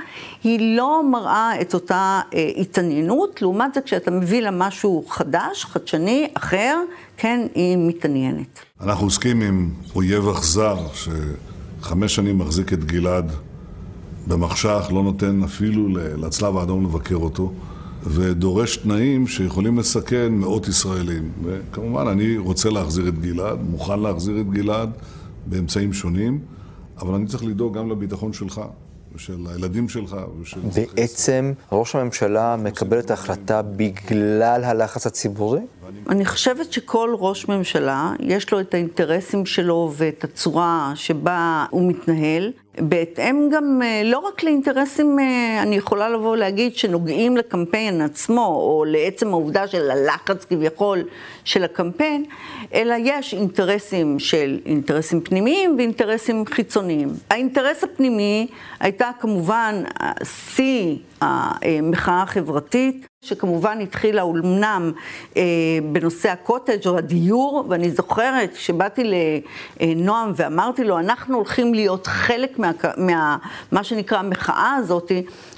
היא 0.44 0.78
לא 0.78 1.02
מראה 1.12 1.62
את 1.62 1.74
אותה 1.74 2.22
אה, 2.34 2.50
התעניינות, 2.58 3.42
לעומת 3.42 3.74
זה 3.74 3.82
כשאתה 3.82 4.12
מביא 4.12 4.42
לה 4.42 4.52
משהו 4.52 5.06
חדש, 5.10 5.66
חדשני, 5.66 6.28
אחר, 6.34 6.80
כן, 7.18 7.48
היא 7.56 7.78
מתעניינת. 7.78 8.60
אנחנו 8.82 9.06
עוסקים 9.06 9.42
עם 9.42 9.70
אויב 9.96 10.28
אכזר 10.28 10.78
שחמש 10.94 12.16
שנים 12.16 12.38
מחזיק 12.38 12.74
את 12.74 12.84
גלעד 12.84 13.32
במחשך, 14.28 14.90
לא 14.94 15.04
נותן 15.04 15.44
אפילו 15.44 15.88
לצלב 16.18 16.58
האדום 16.58 16.84
לבקר 16.84 17.16
אותו. 17.16 17.52
ודורש 18.04 18.78
תנאים 18.78 19.28
שיכולים 19.28 19.80
לסכן 19.80 20.34
מאות 20.34 20.68
ישראלים. 20.68 21.32
וכמובן, 21.44 22.08
אני 22.08 22.38
רוצה 22.38 22.70
להחזיר 22.70 23.08
את 23.08 23.20
גלעד, 23.20 23.60
מוכן 23.70 24.00
להחזיר 24.00 24.42
את 24.42 24.50
גלעד 24.50 24.90
באמצעים 25.46 25.94
שונים, 25.94 26.40
אבל 26.98 27.14
אני 27.14 27.26
צריך 27.26 27.44
לדאוג 27.44 27.78
גם 27.78 27.92
לביטחון 27.92 28.34
שלך. 28.34 28.62
ושל 29.16 29.38
הילדים 29.50 29.90
שלך 29.90 30.16
ושל... 30.42 30.60
בעצם 30.76 31.54
ראש 31.72 31.96
הממשלה 31.96 32.56
מקבל 32.56 33.00
את 33.00 33.12
ההחלטה 33.12 33.62
בגלל 33.62 34.64
הלחץ 34.64 35.08
הציבורי? 35.08 35.60
אני 36.10 36.26
חושבת 36.26 36.74
שכל 36.74 37.16
ראש 37.20 37.48
ממשלה, 37.48 38.14
יש 38.20 38.52
לו 38.52 38.60
את 38.60 38.74
האינטרסים 38.74 39.46
שלו 39.46 39.94
ואת 39.96 40.24
הצורה 40.24 40.92
שבה 40.96 41.66
הוא 41.70 41.90
מתנהל. 41.90 42.52
בהתאם 42.80 43.50
גם 43.52 43.82
אה, 43.84 44.02
לא 44.06 44.20
רק 44.20 44.44
לאינטרסים, 44.44 45.20
אה, 45.20 45.60
אני 45.62 45.76
יכולה 45.76 46.10
לבוא 46.10 46.32
ולהגיד, 46.32 46.76
שנוגעים 46.76 47.38
לקמפיין 47.38 48.02
עצמו, 48.02 48.46
או 48.46 48.86
לעצם 48.88 49.28
העובדה 49.28 49.68
של 49.68 49.92
הלחץ 49.92 50.46
כביכול 50.46 51.04
של 51.44 51.64
הקמפיין, 51.64 52.26
אלא 52.74 52.96
יש 53.00 53.34
אינטרסים 53.34 54.20
של 54.20 54.60
אינטרסים 54.66 55.22
פנימיים 55.22 55.76
ואינטרסים 55.78 56.46
חיצוניים. 56.46 57.10
האינטרס 57.30 57.84
הפנימי 57.84 58.48
הייתה 58.80 59.10
כמובן 59.20 59.84
שיא 60.24 60.96
המחאה 61.22 62.22
החברתית. 62.22 63.08
שכמובן 63.26 63.80
התחילה 63.82 64.22
אומנם 64.22 64.92
אה, 65.38 65.42
בנושא 65.92 66.30
הקוטג' 66.30 66.88
או 66.88 66.98
הדיור, 66.98 67.66
ואני 67.70 67.92
זוכרת 67.92 68.56
שבאתי 68.56 69.12
לנועם 69.82 70.32
ואמרתי 70.36 70.84
לו, 70.84 71.00
אנחנו 71.00 71.38
הולכים 71.38 71.74
להיות 71.74 72.08
חלק 72.08 72.60
מה, 72.60 72.72
מה 72.98 73.38
מה 73.72 73.84
שנקרא 73.84 74.18
המחאה 74.18 74.76
הזאת, 74.76 75.12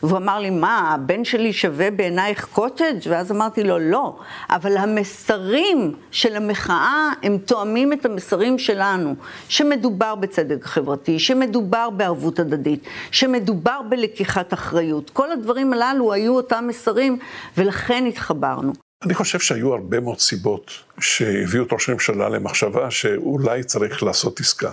והוא 0.04 0.18
אמר 0.18 0.40
לי, 0.40 0.50
מה, 0.50 0.92
הבן 0.94 1.24
שלי 1.26 1.54
שווה 1.54 1.92
בעינייך 1.92 2.46
קוטג'? 2.46 3.00
ואז 3.08 3.32
אמרתי 3.32 3.64
לו, 3.64 3.80
לא, 3.80 4.16
אבל 4.50 4.78
המסרים 4.78 5.94
של 6.12 6.36
המחאה 6.36 7.10
הם 7.24 7.38
תואמים 7.38 7.94
את 7.94 8.06
המסרים 8.06 8.60
שלנו, 8.60 9.16
שמדובר 9.50 10.16
בצדק 10.16 10.64
חברתי, 10.64 11.20
שמדובר 11.20 11.90
בערבות 11.90 12.40
הדדית, 12.40 12.84
שמדובר 13.12 13.82
בלקיחת 13.90 14.54
אחריות. 14.54 15.10
כל 15.10 15.32
הדברים 15.32 15.47
הללו 15.74 16.14
היו 16.14 16.36
אותם 16.36 16.66
מסרים. 16.68 17.20
ולכן 17.58 18.06
התחברנו. 18.08 18.74
אני 19.04 19.14
חושב 19.14 19.40
שהיו 19.40 19.74
הרבה 19.74 20.00
מאוד 20.00 20.20
סיבות 20.20 20.72
שהביאו 21.00 21.64
את 21.64 21.74
ראש 21.74 21.90
הממשלה 21.90 22.30
למחשבה 22.30 22.92
שאולי 22.92 23.64
צריך 23.64 24.04
לעשות 24.04 24.40
עסקה. 24.40 24.72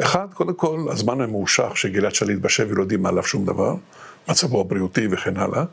אחד, 0.00 0.26
קודם 0.34 0.54
כל, 0.54 0.80
הזמן 0.90 1.20
הממושך 1.20 1.76
שגלעד 1.76 2.14
שליט 2.14 2.38
בשבי 2.38 2.74
לא 2.74 2.82
יודעים 2.82 3.06
עליו 3.06 3.22
שום 3.22 3.44
דבר. 3.44 3.74
מצבו 4.28 4.60
הבריאותי 4.60 5.08
וכן 5.10 5.36
הלאה. 5.36 5.64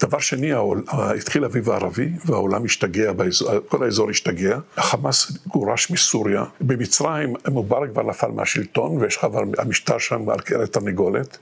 דבר 0.00 0.18
שני, 0.18 0.52
העול, 0.52 0.82
התחיל 0.88 1.44
האביב 1.44 1.70
הערבי 1.70 2.08
והעולם 2.24 2.64
השתגע, 2.64 3.12
באזור, 3.12 3.50
כל 3.68 3.84
האזור 3.84 4.10
השתגע. 4.10 4.58
החמאס 4.76 5.32
גורש 5.46 5.90
מסוריה. 5.90 6.44
במצרים 6.60 7.34
מובארק 7.48 7.90
כבר 7.90 8.02
נפל 8.02 8.28
מהשלטון 8.28 8.96
ויש 8.96 9.16
לך 9.16 9.26
כבר 9.30 9.42
המשטר 9.58 9.98
שם 9.98 10.30
על 10.30 10.40
קרן 10.40 10.66
תרנגולת. 10.66 11.38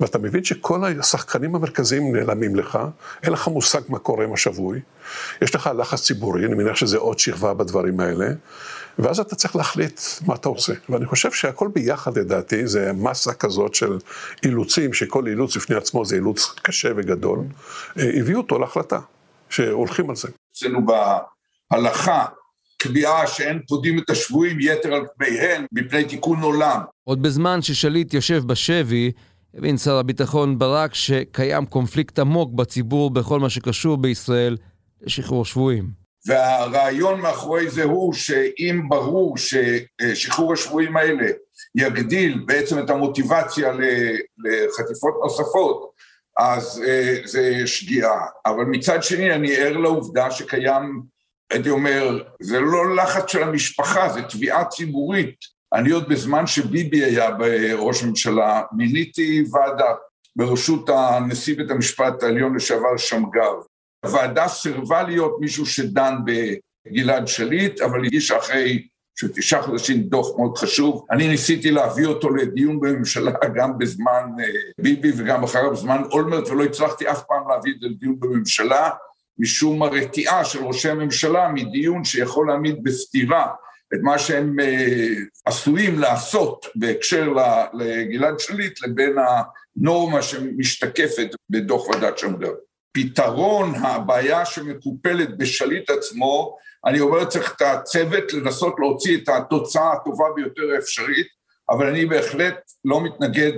ואתה 0.00 0.18
מבין 0.18 0.44
שכל 0.44 0.84
השחקנים 0.84 1.54
המרכזיים 1.54 2.16
נעלמים 2.16 2.56
לך, 2.56 2.78
אין 3.22 3.32
לך 3.32 3.48
מושג 3.48 3.80
מה 3.88 3.98
קורה 3.98 4.24
עם 4.24 4.32
השבוי. 4.32 4.80
יש 5.42 5.54
לך 5.54 5.70
לחץ 5.78 6.02
ציבורי, 6.02 6.46
אני 6.46 6.54
מניח 6.54 6.76
שזה 6.76 6.98
עוד 6.98 7.18
שכבה 7.18 7.54
בדברים 7.54 8.00
האלה. 8.00 8.26
ואז 8.98 9.20
אתה 9.20 9.34
צריך 9.34 9.56
להחליט 9.56 10.00
מה 10.26 10.34
אתה 10.34 10.48
עושה. 10.48 10.72
ואני 10.88 11.06
חושב 11.06 11.32
שהכל 11.32 11.68
ביחד, 11.74 12.18
לדעתי, 12.18 12.66
זה 12.66 12.92
מסה 12.92 13.34
כזאת 13.34 13.74
של 13.74 13.98
אילוצים, 14.44 14.92
שכל 14.92 15.26
אילוץ 15.26 15.56
בפני 15.56 15.76
עצמו 15.76 16.04
זה 16.04 16.16
אילוץ 16.16 16.54
קשה 16.62 16.88
וגדול, 16.96 17.38
אה, 17.98 18.10
הביאו 18.20 18.40
אותו 18.40 18.58
להחלטה, 18.58 19.00
שהולכים 19.50 20.10
על 20.10 20.16
זה. 20.16 20.28
אצלנו 20.52 20.80
בהלכה 21.70 22.24
קביעה 22.82 23.26
שאין 23.26 23.60
פודים 23.68 23.98
את 23.98 24.10
השבויים 24.10 24.56
יתר 24.60 24.94
על 24.94 25.02
כמיהן 25.16 25.64
מפני 25.72 26.04
תיקון 26.04 26.40
עולם. 26.40 26.80
עוד 27.04 27.22
בזמן 27.22 27.62
ששליט 27.62 28.14
יושב 28.14 28.42
בשבי, 28.46 29.12
הבין 29.54 29.78
שר 29.78 29.96
הביטחון 29.96 30.58
ברק 30.58 30.94
שקיים 30.94 31.66
קונפליקט 31.66 32.18
עמוק 32.18 32.52
בציבור 32.54 33.10
בכל 33.10 33.40
מה 33.40 33.50
שקשור 33.50 33.96
בישראל 33.96 34.56
לשחרור 35.02 35.44
שבויים. 35.44 36.01
והרעיון 36.26 37.20
מאחורי 37.20 37.70
זה 37.70 37.84
הוא 37.84 38.14
שאם 38.14 38.82
ברור 38.88 39.36
ששחרור 39.36 40.52
השבויים 40.52 40.96
האלה 40.96 41.26
יגדיל 41.74 42.42
בעצם 42.46 42.78
את 42.78 42.90
המוטיבציה 42.90 43.72
לחטיפות 44.38 45.14
נוספות, 45.22 45.92
אז 46.36 46.82
אה, 46.86 47.16
זה 47.24 47.66
שגיאה. 47.66 48.20
אבל 48.46 48.64
מצד 48.64 49.02
שני 49.02 49.34
אני 49.34 49.56
ער 49.56 49.76
לעובדה 49.76 50.30
שקיים, 50.30 51.02
הייתי 51.50 51.70
אומר, 51.70 52.22
זה 52.40 52.60
לא 52.60 52.96
לחץ 52.96 53.30
של 53.30 53.42
המשפחה, 53.42 54.08
זה 54.08 54.22
תביעה 54.22 54.64
ציבורית. 54.64 55.36
אני 55.74 55.90
עוד 55.90 56.08
בזמן 56.08 56.46
שביבי 56.46 57.04
היה 57.04 57.28
ראש 57.74 58.02
ממשלה, 58.02 58.62
מיניתי 58.72 59.44
ועדה 59.52 59.92
בראשות 60.36 60.88
הנשיא 60.88 61.56
בית 61.56 61.70
המשפט 61.70 62.22
העליון 62.22 62.56
לשעבר 62.56 62.96
שמגר, 62.96 63.54
הוועדה 64.04 64.48
סירבה 64.48 65.02
להיות 65.02 65.36
מישהו 65.40 65.66
שדן 65.66 66.14
בגלעד 66.86 67.28
שליט, 67.28 67.80
אבל 67.80 68.04
הגישה 68.04 68.38
אחרי 68.38 68.88
של 69.14 69.32
תשעה 69.32 69.62
חודשים 69.62 70.02
דוח 70.02 70.38
מאוד 70.38 70.58
חשוב. 70.58 71.06
אני 71.10 71.28
ניסיתי 71.28 71.70
להביא 71.70 72.06
אותו 72.06 72.30
לדיון 72.30 72.80
בממשלה 72.80 73.32
גם 73.54 73.78
בזמן 73.78 74.30
אה, 74.40 74.44
ביבי 74.78 75.12
וגם 75.16 75.44
אחריו 75.44 75.70
בזמן 75.70 76.02
אולמרט, 76.12 76.48
ולא 76.48 76.64
הצלחתי 76.64 77.10
אף 77.10 77.22
פעם 77.28 77.48
להביא 77.48 77.72
את 77.74 77.80
זה 77.80 77.86
לדיון 77.86 78.20
בממשלה, 78.20 78.90
משום 79.38 79.82
הרתיעה 79.82 80.44
של 80.44 80.64
ראשי 80.64 80.88
הממשלה 80.88 81.48
מדיון 81.48 82.04
שיכול 82.04 82.48
להעמיד 82.48 82.82
בסתירה 82.82 83.46
את 83.94 83.98
מה 84.02 84.18
שהם 84.18 84.60
אה, 84.60 85.08
עשויים 85.46 85.98
לעשות 85.98 86.66
בהקשר 86.74 87.32
לגלעד 87.74 88.38
שליט 88.38 88.82
לבין 88.82 89.16
הנורמה 89.18 90.22
שמשתקפת 90.22 91.28
בדוח 91.50 91.88
ועדת 91.88 92.18
שמגר. 92.18 92.52
פתרון 92.92 93.74
הבעיה 93.74 94.44
שמקופלת 94.44 95.38
בשליט 95.38 95.90
עצמו 95.90 96.56
אני 96.86 97.00
אומר 97.00 97.24
צריך 97.24 97.54
את 97.56 97.62
הצוות 97.62 98.32
לנסות 98.32 98.74
להוציא 98.78 99.16
את 99.16 99.28
התוצאה 99.28 99.92
הטובה 99.92 100.24
ביותר 100.36 100.62
האפשרית, 100.74 101.26
אבל 101.70 101.86
אני 101.86 102.06
בהחלט 102.06 102.54
לא 102.84 103.00
מתנגד 103.00 103.52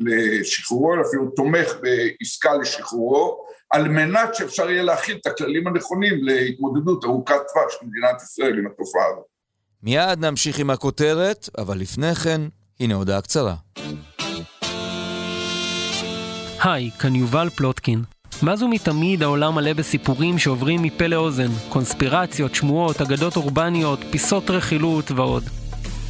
לשחרורו, 0.00 0.94
אפילו 1.08 1.30
תומך 1.36 1.74
בעסקה 1.82 2.54
לשחרורו, 2.54 3.44
על 3.70 3.88
מנת 3.88 4.34
שאפשר 4.34 4.70
יהיה 4.70 4.82
להכיל 4.82 5.16
את 5.20 5.26
הכללים 5.26 5.66
הנכונים 5.66 6.14
להתמודדות 6.24 7.04
ארוכת 7.04 7.34
טווח 7.52 7.70
של 7.70 7.86
מדינת 7.86 8.22
ישראל 8.22 8.58
עם 8.58 8.66
התופעה 8.66 9.06
הזאת. 9.12 9.24
מיד 9.82 10.18
נמשיך 10.18 10.58
עם 10.58 10.70
הכותרת, 10.70 11.48
אבל 11.58 11.78
לפני 11.78 12.14
כן, 12.14 12.40
הנה 12.80 12.94
הודעה 12.94 13.22
קצרה. 13.22 13.54
היי, 16.64 16.90
כאן 16.90 17.14
יובל 17.14 17.48
פלוטקין. 17.56 18.17
מאז 18.42 18.62
ומתמיד 18.62 19.22
העולם 19.22 19.54
מלא 19.54 19.72
בסיפורים 19.72 20.38
שעוברים 20.38 20.82
מפה 20.82 21.06
לאוזן, 21.06 21.50
קונספירציות, 21.68 22.54
שמועות, 22.54 23.00
אגדות 23.00 23.36
אורבניות, 23.36 24.00
פיסות 24.10 24.50
רכילות 24.50 25.10
ועוד. 25.10 25.44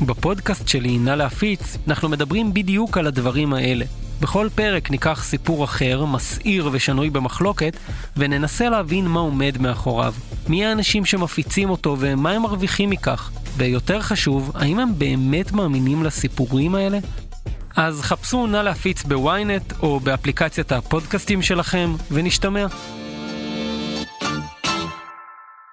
בפודקאסט 0.07 0.69
שלי, 0.69 0.99
נא 0.99 1.11
להפיץ, 1.11 1.77
אנחנו 1.89 2.09
מדברים 2.09 2.55
בדיוק 2.55 2.99
על 2.99 3.07
הדברים 3.07 3.55
האלה. 3.55 3.85
בכל 4.21 4.49
פרק 4.55 4.91
ניקח 4.91 5.25
סיפור 5.25 5.65
אחר, 5.65 6.05
מסעיר 6.05 6.69
ושנוי 6.73 7.11
במחלוקת, 7.11 7.77
וננסה 8.17 8.69
להבין 8.69 9.07
מה 9.07 9.21
עומד 9.21 9.59
מאחוריו. 9.61 10.15
מי 10.49 10.65
האנשים 10.65 11.05
שמפיצים 11.05 11.71
אותו 11.71 11.97
ומה 11.99 12.31
הם 12.31 12.43
מרוויחים 12.43 12.91
מכך. 12.91 13.31
ויותר 13.57 14.01
חשוב, 14.01 14.53
האם 14.55 14.79
הם 14.79 14.99
באמת 14.99 15.53
מאמינים 15.53 16.03
לסיפורים 16.03 16.75
האלה? 16.75 16.99
אז 17.81 18.01
חפשו 18.01 18.47
נא 18.47 18.57
להפיץ 18.57 19.03
בוויינט 19.03 19.73
או 19.83 20.01
באפליקציית 20.01 20.73
הפודקאסטים 20.73 21.43
שלכם, 21.43 21.91
ונשתמע. 22.11 22.67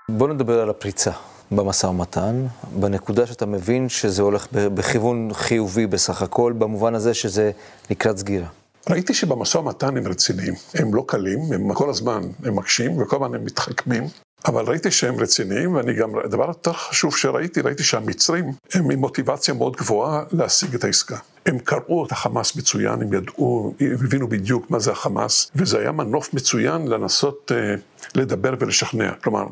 בוא 0.09 0.27
נדבר 0.27 0.59
על 0.59 0.69
הפריצה 0.69 1.11
במשא 1.51 1.87
ומתן, 1.87 2.45
בנקודה 2.79 3.27
שאתה 3.27 3.45
מבין 3.45 3.89
שזה 3.89 4.21
הולך 4.21 4.47
בכיוון 4.51 5.29
חיובי 5.33 5.87
בסך 5.87 6.21
הכל, 6.21 6.53
במובן 6.57 6.95
הזה 6.95 7.13
שזה 7.13 7.51
לקראת 7.89 8.17
סגירה. 8.17 8.47
ראיתי 8.89 9.13
שבמשא 9.13 9.57
ומתן 9.57 9.97
הם 9.97 10.07
רציניים, 10.07 10.53
הם 10.73 10.95
לא 10.95 11.03
קלים, 11.07 11.39
הם 11.53 11.73
כל 11.73 11.89
הזמן 11.89 12.21
הם 12.43 12.55
מקשים 12.55 12.97
וכל 12.97 13.15
הזמן 13.15 13.35
הם 13.35 13.45
מתחכמים, 13.45 14.03
אבל 14.47 14.65
ראיתי 14.65 14.91
שהם 14.91 15.19
רציניים, 15.19 15.75
ואני 15.75 15.93
גם, 15.93 16.09
הדבר 16.25 16.47
יותר 16.47 16.73
חשוב 16.73 17.17
שראיתי, 17.17 17.61
ראיתי 17.61 17.83
שהמצרים 17.83 18.51
הם 18.73 18.91
עם 18.91 18.99
מוטיבציה 18.99 19.53
מאוד 19.53 19.75
גבוהה 19.75 20.23
להשיג 20.31 20.75
את 20.75 20.83
העסקה. 20.83 21.17
הם 21.45 21.59
קראו 21.59 22.05
את 22.05 22.11
החמאס 22.11 22.55
מצוין, 22.55 23.01
הם 23.01 23.13
ידעו, 23.13 23.75
הם 23.79 24.05
הבינו 24.05 24.27
בדיוק 24.27 24.71
מה 24.71 24.79
זה 24.79 24.91
החמאס, 24.91 25.51
וזה 25.55 25.79
היה 25.79 25.91
מנוף 25.91 26.33
מצוין 26.33 26.87
לנסות 26.87 27.51
אה, 27.55 27.75
לדבר 28.15 28.53
ולשכנע. 28.59 29.11
כלומר, 29.23 29.45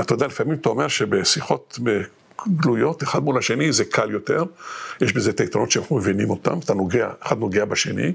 אתה 0.00 0.14
יודע, 0.14 0.26
לפעמים 0.26 0.54
אתה 0.54 0.68
אומר 0.68 0.88
שבשיחות 0.88 1.78
גלויות, 2.48 3.02
אחד 3.02 3.22
מול 3.22 3.38
השני, 3.38 3.72
זה 3.72 3.84
קל 3.84 4.10
יותר, 4.10 4.44
יש 5.00 5.12
בזה 5.12 5.30
את 5.30 5.40
היתרונות 5.40 5.70
שאנחנו 5.70 5.96
מבינים 5.96 6.30
אותם, 6.30 6.58
אתה 6.58 6.74
נוגע, 6.74 7.08
אחד 7.20 7.38
נוגע 7.38 7.64
בשני, 7.64 8.12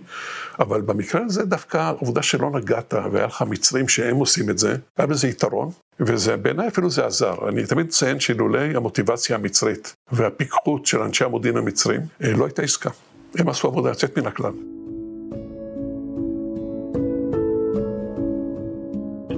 אבל 0.59 0.81
במקרה 0.81 1.21
הזה 1.25 1.45
דווקא 1.45 1.77
העובדה 1.77 2.21
שלא 2.21 2.51
נגעת 2.51 2.93
והיה 3.11 3.25
לך 3.25 3.41
מצרים 3.41 3.87
שהם 3.87 4.15
עושים 4.15 4.49
את 4.49 4.57
זה, 4.57 4.75
היה 4.97 5.07
בזה 5.07 5.27
יתרון, 5.27 5.69
וזה 5.99 6.37
בעיניי 6.37 6.67
אפילו 6.67 6.89
זה 6.89 7.05
עזר. 7.05 7.49
אני 7.49 7.65
תמיד 7.65 7.85
מציין 7.85 8.19
שאילולא 8.19 8.59
המוטיבציה 8.59 9.35
המצרית 9.35 9.95
והפיקחות 10.11 10.85
של 10.85 10.99
אנשי 10.99 11.23
המודיעין 11.23 11.57
המצרים, 11.57 12.01
אה, 12.23 12.31
לא 12.31 12.45
הייתה 12.45 12.61
עסקה. 12.61 12.89
הם 13.37 13.49
עשו 13.49 13.67
עבודה 13.67 13.89
יוצאת 13.89 14.17
מן 14.17 14.27
הכלל. 14.27 14.74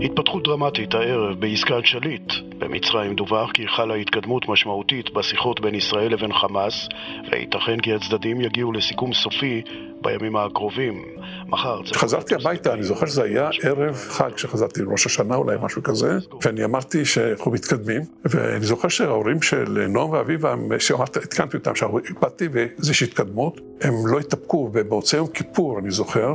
התפתחות 0.01 0.43
דרמטית 0.43 0.93
הערב 0.93 1.39
בעסקת 1.39 1.85
שליט. 1.85 2.33
במצרים 2.59 3.15
דווח 3.15 3.51
כי 3.51 3.67
חלה 3.67 3.95
התקדמות 3.95 4.49
משמעותית 4.49 5.13
בשיחות 5.13 5.61
בין 5.61 5.75
ישראל 5.75 6.13
לבין 6.13 6.33
חמאס, 6.33 6.87
וייתכן 7.31 7.79
כי 7.79 7.93
הצדדים 7.93 8.41
יגיעו 8.41 8.71
לסיכום 8.71 9.13
סופי 9.13 9.61
בימים 10.01 10.35
הקרובים. 10.35 11.03
מחר... 11.47 11.81
חזרתי 11.93 12.35
הביתה, 12.35 12.73
אני 12.73 12.83
זוכר 12.83 13.05
שזה 13.05 13.23
היה 13.23 13.49
ערב 13.63 13.95
חג 13.95 14.29
כשחזרתי, 14.35 14.81
ראש 14.87 15.05
השנה 15.05 15.35
אולי, 15.35 15.57
משהו 15.61 15.83
כזה, 15.83 16.17
ואני 16.41 16.65
אמרתי 16.65 17.05
שאנחנו 17.05 17.51
מתקדמים, 17.51 18.01
ואני 18.25 18.65
זוכר 18.65 18.87
שההורים 18.87 19.41
של 19.41 19.85
נועם 19.89 20.09
ואביבה, 20.09 20.55
שאמרת, 20.79 21.17
התקנתי 21.17 21.57
אותם, 21.57 21.75
שהקפדתי 21.75 22.47
ואיזושהי 22.51 23.07
התקדמות, 23.07 23.61
הם 23.81 23.93
לא 24.05 24.19
התאפקו, 24.19 24.69
ובמוצאי 24.73 25.19
יום 25.19 25.27
כיפור, 25.27 25.79
אני 25.79 25.91
זוכר, 25.91 26.33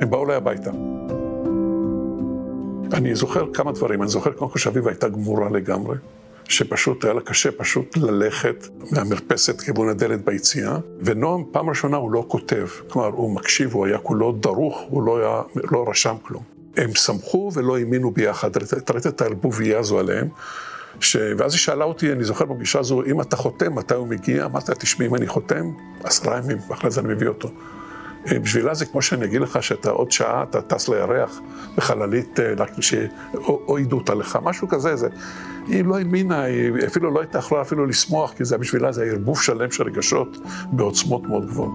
הם 0.00 0.10
באו 0.10 0.24
אליי 0.24 0.36
הביתה. 0.36 0.70
אני 2.94 3.14
זוכר 3.14 3.52
כמה 3.52 3.72
דברים, 3.72 4.02
אני 4.02 4.10
זוכר 4.10 4.32
קודם 4.32 4.50
כל 4.50 4.58
שאביבה 4.58 4.90
הייתה 4.90 5.08
גמורה 5.08 5.50
לגמרי, 5.50 5.96
שפשוט 6.48 7.04
היה 7.04 7.14
לה 7.14 7.20
קשה 7.20 7.52
פשוט 7.52 7.96
ללכת 7.96 8.68
מהמרפסת 8.90 9.60
כיוון 9.60 9.88
הדלת 9.88 10.24
ביציאה, 10.24 10.78
ונועם 11.00 11.44
פעם 11.52 11.68
ראשונה 11.68 11.96
הוא 11.96 12.10
לא 12.10 12.24
כותב, 12.28 12.66
כלומר 12.88 13.08
הוא 13.08 13.34
מקשיב, 13.34 13.74
הוא 13.74 13.86
היה 13.86 13.98
כולו 13.98 14.32
דרוך, 14.32 14.80
הוא 14.88 15.02
לא, 15.02 15.18
היה, 15.18 15.42
לא 15.72 15.84
רשם 15.88 16.14
כלום. 16.22 16.42
הם 16.76 16.94
שמחו 16.94 17.50
ולא 17.54 17.78
האמינו 17.78 18.10
ביחד, 18.10 18.50
ראית 18.90 19.06
את 19.06 19.20
הערבוביה 19.20 19.78
הזו 19.78 19.98
עליהם. 19.98 20.28
ש... 21.00 21.16
ואז 21.38 21.52
היא 21.52 21.58
שאלה 21.58 21.84
אותי, 21.84 22.12
אני 22.12 22.24
זוכר 22.24 22.44
בפגישה 22.44 22.78
הזו, 22.78 23.02
אם 23.02 23.20
אתה 23.20 23.36
חותם, 23.36 23.74
מתי 23.74 23.94
הוא 23.94 24.08
מגיע? 24.08 24.44
אמרתי 24.44 24.70
לה, 24.70 24.76
תשמעי, 24.76 25.08
אם 25.08 25.14
אני 25.14 25.26
חותם, 25.26 25.70
עשרה 26.04 26.38
ימים, 26.38 26.58
ואחרי 26.68 26.90
זה 26.90 27.00
אני 27.00 27.14
מביא 27.14 27.28
אותו. 27.28 27.48
אה, 28.32 28.38
בשבילה 28.38 28.74
זה 28.74 28.86
כמו 28.86 29.02
שאני 29.02 29.24
אגיד 29.24 29.40
לך 29.40 29.62
שאתה 29.62 29.90
עוד 29.90 30.12
שעה, 30.12 30.42
אתה 30.42 30.62
טס 30.62 30.88
לירח 30.88 31.40
בחללית, 31.76 32.40
אה, 32.40 32.54
או 33.44 33.76
עידות 33.76 34.10
עליך, 34.10 34.38
משהו 34.42 34.68
כזה. 34.68 34.96
זה. 34.96 35.08
היא 35.66 35.84
לא 35.84 35.98
האמינה, 35.98 36.42
היא 36.42 36.72
אפילו 36.86 37.10
לא 37.10 37.20
הייתה 37.20 37.38
יכולה 37.38 37.62
אפילו 37.62 37.86
לשמוח, 37.86 38.32
כי 38.32 38.44
זה 38.44 38.58
בשבילה 38.58 38.92
זה 38.92 39.04
ערבוב 39.04 39.42
שלם 39.42 39.70
של 39.70 39.82
רגשות 39.82 40.36
בעוצמות 40.72 41.22
מאוד 41.22 41.46
גבוהות. 41.46 41.72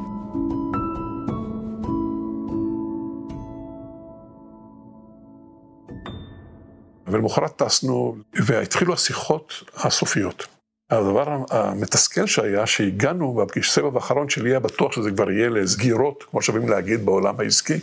ולמחרת 7.07 7.55
טסנו, 7.55 8.15
והתחילו 8.33 8.93
השיחות 8.93 9.53
הסופיות. 9.75 10.58
הדבר 10.89 11.43
המתסכל 11.49 12.25
שהיה, 12.25 12.65
שהגענו 12.65 13.45
בסבב 13.57 13.95
האחרון 13.95 14.29
שלי 14.29 14.49
היה 14.49 14.59
בטוח 14.59 14.91
שזה 14.91 15.11
כבר 15.11 15.31
יהיה 15.31 15.49
לסגירות, 15.49 16.23
כמו 16.31 16.41
שאוהבים 16.41 16.69
להגיד 16.69 17.05
בעולם 17.05 17.35
העסקי, 17.39 17.79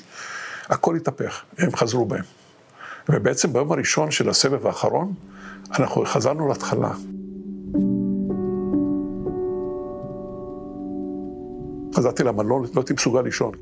הכל 0.68 0.96
התהפך, 0.96 1.42
הם 1.58 1.76
חזרו 1.76 2.04
בהם. 2.04 2.24
ובעצם 3.08 3.52
ביום 3.52 3.72
הראשון 3.72 4.10
של 4.10 4.28
הסבב 4.28 4.66
האחרון, 4.66 5.12
אנחנו 5.78 6.04
חזרנו 6.06 6.48
להתחלה. 6.48 6.90
חזרתי 11.96 12.24
למלון, 12.24 12.62
לא 12.62 12.80
הייתי 12.80 12.92
מסוגל 12.92 13.20
לישון. 13.20 13.52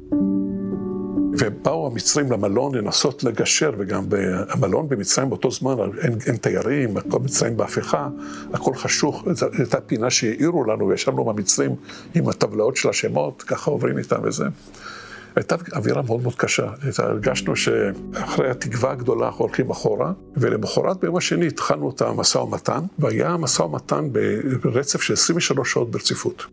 ובאו 1.39 1.87
המצרים 1.87 2.33
למלון 2.33 2.75
לנסות 2.75 3.25
לגשר, 3.25 3.73
וגם 3.79 4.05
במלון 4.09 4.89
במצרים 4.89 5.29
באותו 5.29 5.51
זמן 5.51 5.77
אין, 6.03 6.19
אין 6.27 6.37
תיירים, 6.37 6.97
הכל 6.97 7.19
מצרים 7.19 7.57
בהפיכה, 7.57 8.09
הכל 8.53 8.75
חשוך, 8.75 9.25
זו 9.33 9.47
הייתה 9.59 9.81
פינה 9.81 10.11
שהעירו 10.11 10.65
לנו, 10.65 10.89
וישבנו 10.89 11.25
במצרים 11.25 11.75
עם 12.15 12.29
הטבלאות 12.29 12.77
של 12.77 12.89
השמות, 12.89 13.43
ככה 13.43 13.71
עוברים 13.71 13.99
איתם 13.99 14.21
וזה. 14.23 14.45
הייתה 15.37 15.57
אווירה 15.73 16.03
מאוד 16.03 16.23
מאוד 16.23 16.35
קשה. 16.35 16.67
הרגשנו 16.99 17.57
שאחרי 17.57 18.51
התקווה 18.51 18.91
הגדולה 18.91 19.27
אנחנו 19.27 19.45
הולכים 19.45 19.71
אחורה, 19.71 20.13
ולמחרת 20.37 21.01
ביום 21.01 21.17
השני 21.17 21.47
התחלנו 21.47 21.91
את 21.91 22.03
המשא 22.03 22.39
ומתן, 22.39 22.81
והיה 22.99 23.37
משא 23.37 23.63
ומתן 23.63 24.09
ברצף 24.63 25.03
של 25.03 25.13
23 25.13 25.73
שעות 25.73 25.91
ברציפות. 25.91 26.45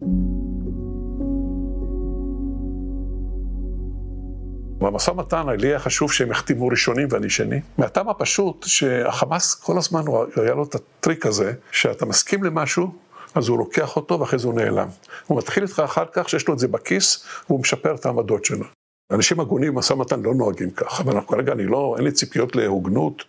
במשא 4.81 5.11
ומתן 5.11 5.49
לי 5.49 5.67
היה 5.67 5.79
חשוב 5.79 6.11
שהם 6.11 6.31
יחתימו 6.31 6.67
ראשונים 6.67 7.07
ואני 7.11 7.29
שני. 7.29 7.59
מהטעם 7.77 8.09
הפשוט 8.09 8.65
שהחמאס 8.67 9.53
כל 9.53 9.77
הזמן 9.77 10.01
היה 10.35 10.53
לו 10.53 10.63
את 10.63 10.75
הטריק 10.75 11.25
הזה, 11.25 11.53
שאתה 11.71 12.05
מסכים 12.05 12.43
למשהו, 12.43 12.91
אז 13.35 13.47
הוא 13.47 13.57
לוקח 13.57 13.95
אותו 13.95 14.19
ואחרי 14.19 14.39
זה 14.39 14.47
הוא 14.47 14.55
נעלם. 14.55 14.87
הוא 15.27 15.37
מתחיל 15.37 15.63
איתך 15.63 15.81
אחר 15.85 16.05
כך 16.13 16.29
שיש 16.29 16.47
לו 16.47 16.53
את 16.53 16.59
זה 16.59 16.67
בכיס, 16.67 17.25
והוא 17.49 17.59
משפר 17.59 17.95
את 17.95 18.05
העמדות 18.05 18.45
שלו. 18.45 18.65
אנשים 19.11 19.39
הגונים 19.39 19.75
במשא 19.75 19.93
ומתן 19.93 20.21
לא 20.21 20.33
נוהגים 20.33 20.71
כך, 20.71 21.01
אבל 21.01 21.21
כרגע 21.21 21.53
אני 21.53 21.65
לא, 21.65 21.93
אין 21.97 22.05
לי 22.05 22.11
ציפיות 22.11 22.55
להוגנות 22.55 23.23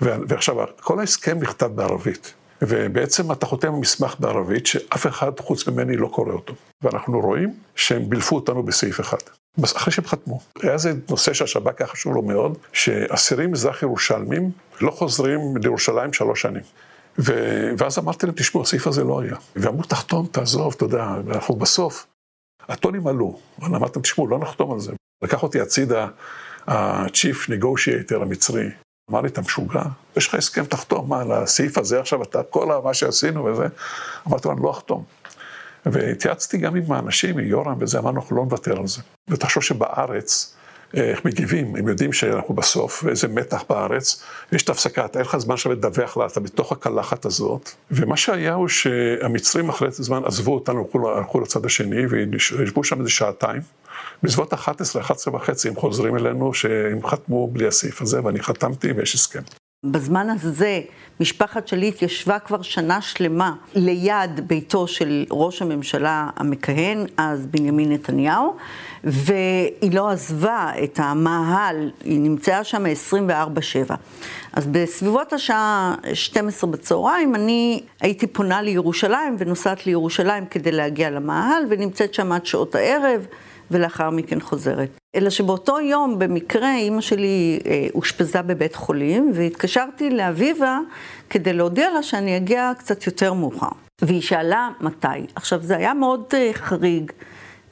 ועכשיו, 0.00 0.56
כל 0.80 1.00
ההסכם 1.00 1.38
נכתב 1.38 1.66
בערבית. 1.66 2.34
ובעצם 2.62 3.32
אתה 3.32 3.46
חותם 3.46 3.80
מסמך 3.80 4.16
בערבית 4.20 4.66
שאף 4.66 5.06
אחד 5.06 5.40
חוץ 5.40 5.68
ממני 5.68 5.96
לא 5.96 6.08
קורא 6.08 6.32
אותו. 6.32 6.54
ואנחנו 6.82 7.20
רואים 7.20 7.54
שהם 7.74 8.08
בילפו 8.10 8.34
אותנו 8.36 8.62
בסעיף 8.62 9.00
אחד. 9.00 9.18
אחרי 9.62 9.92
שהם 9.92 10.04
חתמו. 10.04 10.40
היה 10.62 10.78
זה 10.78 10.92
נושא 11.10 11.32
שהשב"כ 11.32 11.80
היה 11.80 11.86
חשוב 11.86 12.14
לו 12.14 12.22
מאוד, 12.22 12.58
שאסירים 12.72 13.52
מזרח 13.52 13.82
ירושלמים 13.82 14.50
לא 14.80 14.90
חוזרים 14.90 15.56
לירושלים 15.56 16.12
שלוש 16.12 16.42
שנים. 16.42 16.62
ו... 17.18 17.32
ואז 17.78 17.98
אמרתי 17.98 18.26
להם, 18.26 18.34
תשמעו, 18.34 18.62
הסעיף 18.62 18.86
הזה 18.86 19.04
לא 19.04 19.20
היה. 19.20 19.36
ואמרו, 19.56 19.82
תחתום, 19.82 20.26
תעזוב, 20.26 20.74
אתה 20.76 20.84
יודע, 20.84 21.06
אנחנו 21.30 21.56
בסוף. 21.56 22.06
הטונים 22.68 23.06
עלו, 23.06 23.38
אבל 23.60 23.76
אמרתם, 23.76 24.00
תשמעו, 24.00 24.28
לא 24.28 24.38
נחתום 24.38 24.72
על 24.72 24.80
זה. 24.80 24.92
לקח 25.22 25.42
אותי 25.42 25.60
הצידה 25.60 26.08
ה-chief 26.66 27.50
negotiator 27.50 28.22
המצרי, 28.22 28.68
אמר 29.10 29.20
לי, 29.20 29.28
אתה 29.28 29.40
משוגע? 29.40 29.82
יש 30.16 30.28
לך 30.28 30.34
הסכם, 30.34 30.64
תחתום, 30.64 31.08
מה, 31.08 31.20
על 31.20 31.32
הסעיף 31.32 31.78
הזה 31.78 32.00
עכשיו, 32.00 32.22
אתה, 32.22 32.42
כל 32.42 32.80
מה 32.84 32.94
שעשינו 32.94 33.44
וזה, 33.44 33.66
אמרתי 34.28 34.48
לו, 34.48 34.54
אני 34.54 34.62
לא 34.62 34.70
אחתום. 34.70 35.04
והתייעצתי 35.86 36.58
גם 36.58 36.76
עם 36.76 36.92
האנשים, 36.92 37.38
עם 37.38 37.44
יורם 37.44 37.76
וזה, 37.80 37.98
אמרנו, 37.98 38.20
אנחנו 38.20 38.36
לא 38.36 38.42
נוותר 38.44 38.78
על 38.78 38.86
זה. 38.86 39.02
ותחשוב 39.28 39.62
שבארץ, 39.62 40.54
איך 40.94 41.24
מגיבים, 41.24 41.76
הם 41.76 41.88
יודעים 41.88 42.12
שאנחנו 42.12 42.54
בסוף, 42.54 43.04
ואיזה 43.04 43.28
מתח 43.28 43.64
בארץ, 43.68 44.22
יש 44.52 44.62
את 44.62 44.68
ההפסקה, 44.68 45.04
אתה 45.04 45.18
אין 45.18 45.26
לך 45.26 45.36
זמן 45.36 45.54
עכשיו 45.54 45.72
לדווח 45.72 46.16
לה, 46.16 46.26
אתה 46.26 46.40
בתוך 46.40 46.72
הקלחת 46.72 47.24
הזאת, 47.24 47.70
ומה 47.90 48.16
שהיה 48.16 48.54
הוא 48.54 48.68
שהמצרים 48.68 49.68
אחרי 49.68 49.88
זמן 49.90 50.22
עזבו 50.24 50.54
אותנו, 50.54 50.88
הלכו 51.16 51.40
לצד 51.40 51.66
השני, 51.66 52.06
וישבו 52.06 52.84
שם 52.84 52.98
איזה 52.98 53.10
שעתיים. 53.10 53.60
בסביבות 54.22 54.54
11, 54.54 55.02
11 55.02 55.36
וחצי 55.36 55.68
הם 55.68 55.74
חוזרים 55.76 56.16
אלינו 56.16 56.54
שהם 56.54 57.06
חתמו 57.06 57.48
בלי 57.52 57.66
הסעיף 57.66 58.02
הזה, 58.02 58.24
ואני 58.24 58.40
חתמתי 58.40 58.92
ויש 58.92 59.14
הסכם. 59.14 59.42
בזמן 59.84 60.30
הזה 60.30 60.80
משפחת 61.20 61.68
שליט 61.68 62.02
ישבה 62.02 62.38
כבר 62.38 62.62
שנה 62.62 63.00
שלמה 63.00 63.52
ליד 63.74 64.40
ביתו 64.46 64.86
של 64.86 65.24
ראש 65.30 65.62
הממשלה 65.62 66.28
המכהן, 66.36 67.06
אז 67.16 67.46
בנימין 67.46 67.92
נתניהו, 67.92 68.56
והיא 69.04 69.92
לא 69.92 70.08
עזבה 70.08 70.70
את 70.84 71.00
המאהל, 71.02 71.90
היא 72.04 72.20
נמצאה 72.20 72.64
שם 72.64 72.84
24-7. 73.90 73.94
אז 74.52 74.66
בסביבות 74.66 75.32
השעה 75.32 75.94
12 76.12 76.70
בצהריים 76.70 77.34
אני 77.34 77.82
הייתי 78.00 78.26
פונה 78.26 78.62
לירושלים 78.62 79.36
ונוסעת 79.38 79.86
לירושלים 79.86 80.46
כדי 80.46 80.72
להגיע 80.72 81.10
למאהל, 81.10 81.62
ונמצאת 81.68 82.14
שם 82.14 82.32
עד 82.32 82.46
שעות 82.46 82.74
הערב. 82.74 83.26
ולאחר 83.70 84.10
מכן 84.10 84.40
חוזרת. 84.40 84.88
אלא 85.14 85.30
שבאותו 85.30 85.80
יום, 85.80 86.18
במקרה, 86.18 86.76
אימא 86.76 87.00
שלי 87.00 87.60
אה, 87.66 87.86
אושפזה 87.94 88.42
בבית 88.42 88.74
חולים, 88.74 89.30
והתקשרתי 89.34 90.10
לאביבה 90.10 90.78
כדי 91.30 91.52
להודיע 91.52 91.90
לה 91.90 92.02
שאני 92.02 92.36
אגיע 92.36 92.72
קצת 92.78 93.06
יותר 93.06 93.32
מאוחר. 93.32 93.68
והיא 94.02 94.22
שאלה 94.22 94.70
מתי. 94.80 95.26
עכשיו, 95.34 95.60
זה 95.62 95.76
היה 95.76 95.94
מאוד 95.94 96.24
אה, 96.34 96.50
חריג, 96.52 97.12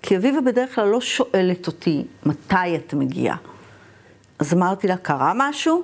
כי 0.02 0.16
אביבה 0.16 0.40
בדרך 0.40 0.74
כלל 0.74 0.88
לא 0.88 1.00
שואלת 1.00 1.66
אותי 1.66 2.04
מתי 2.26 2.76
את 2.76 2.94
מגיעה. 2.94 3.36
אז 4.38 4.54
אמרתי 4.54 4.86
לה, 4.86 4.96
קרה 4.96 5.32
משהו? 5.36 5.82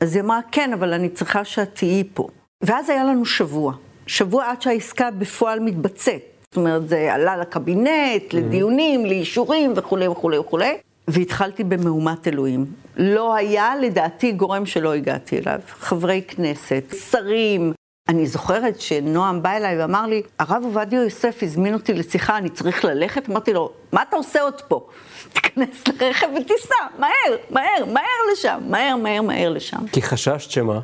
אז 0.00 0.14
היא 0.14 0.22
אמרה, 0.22 0.40
כן, 0.52 0.72
אבל 0.72 0.92
אני 0.92 1.08
צריכה 1.08 1.44
שאת 1.44 1.74
תהיי 1.74 2.04
פה. 2.14 2.28
ואז 2.62 2.90
היה 2.90 3.04
לנו 3.04 3.24
שבוע. 3.24 3.74
שבוע 4.06 4.50
עד 4.50 4.62
שהעסקה 4.62 5.10
בפועל 5.10 5.60
מתבצעת. 5.60 6.29
זאת 6.54 6.56
אומרת, 6.56 6.88
זה 6.88 7.14
עלה 7.14 7.36
לקבינט, 7.36 7.88
mm-hmm. 7.88 8.36
לדיונים, 8.36 9.06
לאישורים 9.06 9.72
וכולי 9.76 10.08
וכולי 10.08 10.38
וכולי, 10.38 10.78
והתחלתי 11.08 11.64
במהומת 11.64 12.28
אלוהים. 12.28 12.66
לא 12.96 13.34
היה, 13.34 13.72
לדעתי, 13.80 14.32
גורם 14.32 14.66
שלא 14.66 14.94
הגעתי 14.94 15.38
אליו. 15.38 15.60
חברי 15.68 16.22
כנסת, 16.28 16.94
שרים. 17.10 17.72
אני 18.08 18.26
זוכרת 18.26 18.80
שנועם 18.80 19.42
בא 19.42 19.56
אליי 19.56 19.80
ואמר 19.80 20.06
לי, 20.06 20.22
הרב 20.38 20.62
עובדיה 20.64 21.02
יוסף 21.02 21.38
הזמין 21.42 21.74
אותי 21.74 21.94
לשיחה, 21.94 22.38
אני 22.38 22.48
צריך 22.48 22.84
ללכת? 22.84 23.28
אמרתי 23.28 23.52
לו, 23.52 23.72
מה 23.92 24.02
אתה 24.02 24.16
עושה 24.16 24.42
עוד 24.42 24.60
פה? 24.60 24.86
תיכנס 25.34 25.88
לרכב 25.88 26.26
ותיסע, 26.40 26.74
מהר, 26.98 27.36
מהר, 27.50 27.84
מהר 27.92 28.32
לשם, 28.32 28.60
מהר, 28.68 28.96
מהר, 28.96 29.22
מהר 29.22 29.50
לשם. 29.50 29.86
כי 29.92 30.02
חששת 30.02 30.50
שמה? 30.50 30.80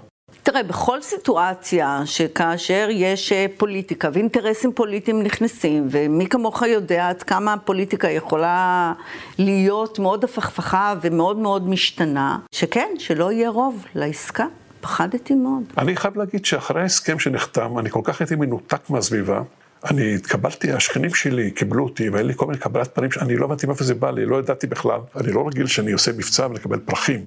תראה, 0.47 0.63
בכל 0.63 1.03
סיטואציה 1.03 2.03
שכאשר 2.05 2.89
יש 2.91 3.33
אה, 3.33 3.47
פוליטיקה 3.57 4.09
ואינטרסים 4.13 4.73
פוליטיים 4.73 5.23
נכנסים, 5.23 5.89
ומי 5.91 6.27
כמוך 6.27 6.63
יודע 6.63 7.09
עד 7.09 7.23
כמה 7.23 7.53
הפוליטיקה 7.53 8.11
יכולה 8.11 8.93
להיות 9.39 9.99
מאוד 9.99 10.25
הפכפכה 10.25 10.95
ומאוד 11.03 11.39
מאוד 11.39 11.69
משתנה, 11.69 12.39
שכן, 12.53 12.89
שלא 12.99 13.33
יהיה 13.33 13.51
רוב 13.51 13.85
לעסקה. 13.95 14.47
פחדתי 14.81 15.35
מאוד. 15.35 15.63
אני 15.79 15.97
חייב 15.97 16.17
להגיד 16.17 16.45
שאחרי 16.45 16.83
ההסכם 16.83 17.19
שנחתם, 17.19 17.79
אני 17.79 17.91
כל 17.91 18.01
כך 18.05 18.21
הייתי 18.21 18.37
מנותק 18.37 18.91
מהסביבה. 18.91 19.43
אני 19.91 20.15
התקבלתי, 20.15 20.73
השכנים 20.73 21.15
שלי 21.15 21.51
קיבלו 21.51 21.85
אותי, 21.85 22.09
והיה 22.09 22.25
לי 22.25 22.35
כל 22.37 22.47
מיני 22.47 22.59
קבלת 22.59 22.95
פנים, 22.95 23.11
שאני 23.11 23.37
לא 23.37 23.45
הבנתי 23.45 23.67
מאיפה 23.67 23.85
זה 23.85 23.95
בא 23.95 24.11
לי, 24.11 24.27
לא 24.27 24.37
ידעתי 24.37 24.67
בכלל. 24.67 25.01
אני 25.17 25.33
לא 25.33 25.47
רגיל 25.47 25.67
שאני 25.67 25.93
עושה 25.93 26.13
מבצע 26.13 26.47
ולקבל 26.47 26.79
פרחים. 26.79 27.25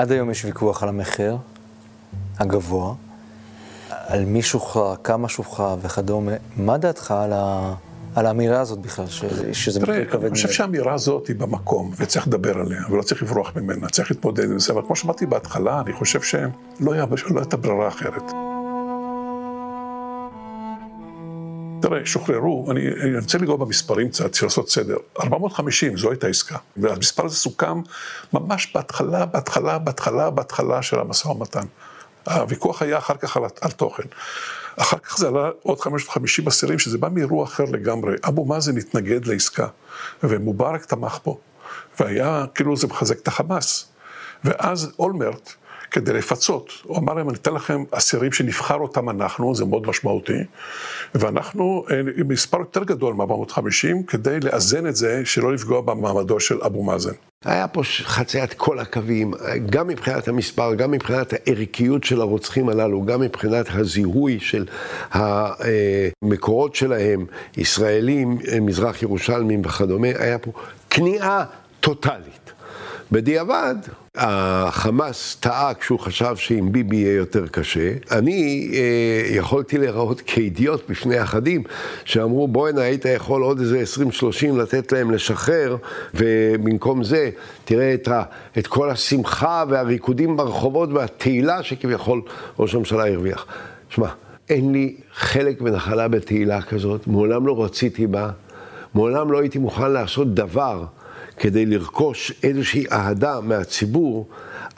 עד 0.00 0.12
היום 0.12 0.30
יש 0.30 0.44
ויכוח 0.44 0.82
על 0.82 0.88
המחיר 0.88 1.36
הגבוה, 2.38 2.94
על 3.90 4.24
מי 4.24 4.42
שוחרר, 4.42 4.94
כמה 5.04 5.28
שוחרר 5.28 5.76
וכדומה. 5.82 6.32
מה 6.56 6.78
דעתך 6.78 7.10
על, 7.10 7.32
ה... 7.32 7.74
על 8.14 8.26
האמירה 8.26 8.60
הזאת 8.60 8.78
בכלל, 8.78 9.06
ש... 9.06 9.24
שזה 9.52 9.80
מחיר 9.80 10.04
כבד? 10.04 10.24
אני 10.24 10.34
חושב 10.34 10.50
שהאמירה 10.50 10.94
הזאת 10.94 11.26
היא 11.26 11.36
במקום, 11.36 11.90
וצריך 11.96 12.28
לדבר 12.28 12.58
עליה, 12.58 12.82
ולא 12.90 13.02
צריך 13.02 13.22
לברוח 13.22 13.56
ממנה, 13.56 13.88
צריך 13.88 14.10
להתמודד 14.10 14.44
עם 14.44 14.58
זה, 14.58 14.72
אבל 14.72 14.82
כמו 14.86 14.96
שאמרתי 14.96 15.26
בהתחלה, 15.26 15.80
אני 15.80 15.92
חושב 15.92 16.22
שלא 16.22 16.92
הייתה 17.36 17.56
ברירה 17.56 17.88
אחרת. 17.88 18.32
תראה, 21.82 22.06
שוחררו, 22.06 22.70
אני, 22.70 22.88
אני 23.02 23.18
רוצה 23.18 23.38
לגרום 23.38 23.60
במספרים 23.60 24.08
קצת, 24.08 24.30
בשביל 24.30 24.46
לעשות 24.46 24.70
סדר. 24.70 24.96
450, 25.20 25.96
זו 25.96 26.10
הייתה 26.10 26.26
עסקה. 26.26 26.56
והמספר 26.76 27.24
הזה 27.24 27.36
סוכם 27.36 27.80
ממש 28.32 28.72
בהתחלה, 28.74 29.26
בהתחלה, 29.26 29.78
בהתחלה, 29.78 30.30
בהתחלה 30.30 30.82
של 30.82 30.98
המשא 30.98 31.28
ומתן. 31.28 31.64
הוויכוח 32.26 32.82
היה 32.82 32.98
אחר 32.98 33.16
כך 33.16 33.36
על, 33.36 33.42
על 33.60 33.70
תוכן. 33.70 34.02
אחר 34.76 34.98
כך 34.98 35.18
זה 35.18 35.28
עלה 35.28 35.50
עוד 35.62 35.80
550 35.80 36.46
אסירים, 36.46 36.78
שזה 36.78 36.98
בא 36.98 37.08
מאירוע 37.08 37.44
אחר 37.44 37.64
לגמרי. 37.64 38.16
אבו 38.28 38.44
מאזן 38.44 38.76
התנגד 38.76 39.26
לעסקה, 39.26 39.66
ומובארק 40.22 40.84
תמך 40.84 41.18
בו. 41.24 41.38
והיה, 42.00 42.44
כאילו 42.54 42.76
זה 42.76 42.86
מחזק 42.86 43.18
את 43.18 43.28
החמאס. 43.28 43.88
ואז 44.44 44.92
אולמרט, 44.98 45.54
כדי 45.90 46.12
לפצות. 46.12 46.72
הוא 46.82 46.98
אמר 46.98 47.14
להם, 47.14 47.28
אני 47.28 47.36
אתן 47.38 47.54
לכם 47.54 47.84
אסירים 47.90 48.32
שנבחר 48.32 48.76
אותם 48.76 49.10
אנחנו, 49.10 49.54
זה 49.54 49.64
מאוד 49.64 49.86
משמעותי, 49.86 50.38
ואנחנו 51.14 51.84
עם 51.90 52.08
אה, 52.08 52.24
מספר 52.24 52.58
יותר 52.58 52.84
גדול 52.84 53.14
מ-450, 53.14 54.06
כדי 54.06 54.40
לאזן 54.40 54.86
את 54.86 54.96
זה, 54.96 55.22
שלא 55.24 55.52
לפגוע 55.52 55.80
במעמדו 55.80 56.40
של 56.40 56.58
אבו 56.62 56.82
מאזן. 56.82 57.12
היה 57.44 57.68
פה 57.68 57.82
חציית 57.84 58.54
כל 58.54 58.78
הקווים, 58.78 59.34
גם 59.70 59.88
מבחינת 59.88 60.28
המספר, 60.28 60.74
גם 60.74 60.90
מבחינת 60.90 61.32
הערכיות 61.32 62.04
של 62.04 62.20
הרוצחים 62.20 62.68
הללו, 62.68 63.04
גם 63.04 63.20
מבחינת 63.20 63.66
הזיהוי 63.72 64.38
של 64.40 64.66
המקורות 65.12 66.74
שלהם, 66.74 67.26
ישראלים, 67.56 68.38
מזרח 68.60 69.02
ירושלמים 69.02 69.62
וכדומה, 69.64 70.08
היה 70.18 70.38
פה 70.38 70.52
כניעה 70.90 71.44
טוטאלית. 71.80 72.39
בדיעבד, 73.12 73.74
החמאס 74.16 75.36
טעה 75.40 75.74
כשהוא 75.74 75.98
חשב 75.98 76.36
שעם 76.36 76.72
ביבי 76.72 76.96
יהיה 76.96 77.14
יותר 77.14 77.46
קשה. 77.46 77.92
אני 78.10 78.70
אה, 78.72 79.36
יכולתי 79.36 79.78
להיראות 79.78 80.20
כאידיוט 80.20 80.90
בפני 80.90 81.22
אחדים, 81.22 81.62
שאמרו 82.04 82.48
בואנה 82.48 82.82
היית 82.82 83.04
יכול 83.04 83.42
עוד 83.42 83.60
איזה 83.60 83.82
20-30 84.52 84.56
לתת 84.56 84.92
להם 84.92 85.10
לשחרר, 85.10 85.76
ובמקום 86.14 87.04
זה 87.04 87.30
תראה 87.64 87.94
את, 87.94 88.08
ה, 88.08 88.22
את 88.58 88.66
כל 88.66 88.90
השמחה 88.90 89.64
והריקודים 89.68 90.36
ברחובות 90.36 90.92
והתהילה 90.92 91.62
שכביכול 91.62 92.22
ראש 92.58 92.74
הממשלה 92.74 93.06
הרוויח. 93.06 93.46
שמע, 93.88 94.08
אין 94.48 94.72
לי 94.72 94.96
חלק 95.12 95.60
ונחלה 95.60 96.08
בתהילה 96.08 96.62
כזאת, 96.62 97.06
מעולם 97.06 97.46
לא 97.46 97.64
רציתי 97.64 98.06
בה, 98.06 98.30
מעולם 98.94 99.32
לא 99.32 99.40
הייתי 99.40 99.58
מוכן 99.58 99.90
לעשות 99.90 100.34
דבר. 100.34 100.84
כדי 101.40 101.66
לרכוש 101.66 102.32
איזושהי 102.42 102.84
אהדה 102.92 103.40
מהציבור 103.40 104.28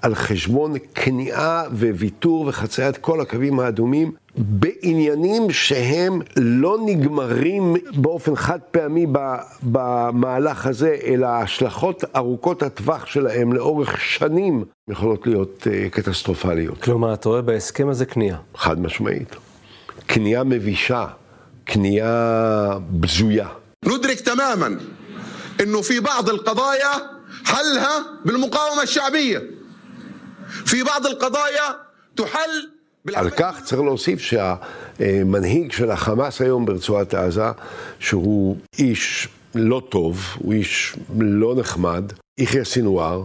על 0.02 0.14
חשבון 0.14 0.74
כניעה 0.94 1.64
וויתור 1.72 2.46
וחציית 2.48 2.96
כל 2.96 3.20
הקווים 3.20 3.60
האדומים 3.60 4.12
בעניינים 4.36 5.50
שהם 5.50 6.20
לא 6.36 6.78
נגמרים 6.86 7.74
באופן 7.96 8.36
חד 8.36 8.58
פעמי 8.70 9.06
במהלך 9.62 10.66
הזה, 10.66 10.96
אלא 11.04 11.26
ההשלכות 11.26 12.04
ארוכות 12.16 12.62
הטווח 12.62 13.06
שלהם 13.06 13.52
לאורך 13.52 14.00
שנים 14.00 14.64
יכולות 14.90 15.26
להיות 15.26 15.66
אה, 15.70 15.88
קטסטרופליות. 15.90 16.82
כלומר, 16.82 17.14
אתה 17.14 17.28
רואה 17.28 17.42
בהסכם 17.42 17.88
הזה 17.88 18.06
כניעה. 18.06 18.38
חד 18.56 18.80
משמעית. 18.80 19.36
כניעה 20.08 20.44
מבישה, 20.44 21.06
כניעה 21.66 22.78
בזויה. 22.90 23.48
נודריק 23.84 24.20
תמאמן 24.20 24.76
انه 25.61 25.81
في 25.81 25.99
بعض 25.99 26.29
القضايا 26.29 26.93
حلها 27.45 28.05
بالمقاومه 28.25 28.83
الشعبيه 28.83 29.43
في 30.65 30.83
بعض 30.83 31.05
القضايا 31.05 31.75
تحل 32.15 32.69
על 33.15 33.29
כך 33.29 33.59
צריך 33.63 33.81
להוסיף 33.81 34.21
שהמנהיג 34.21 35.71
של 35.71 35.91
החמאס 35.91 36.41
היום 36.41 36.65
ברצועת 36.65 37.13
עזה, 37.13 37.51
שהוא 37.99 38.57
איש 38.79 39.27
לא 39.55 39.81
טוב, 39.89 40.25
הוא 40.37 40.53
איש 40.53 40.95
לא 41.19 41.55
נחמד, 41.55 42.03
יחיא 42.37 42.63
סינואר, 42.63 43.23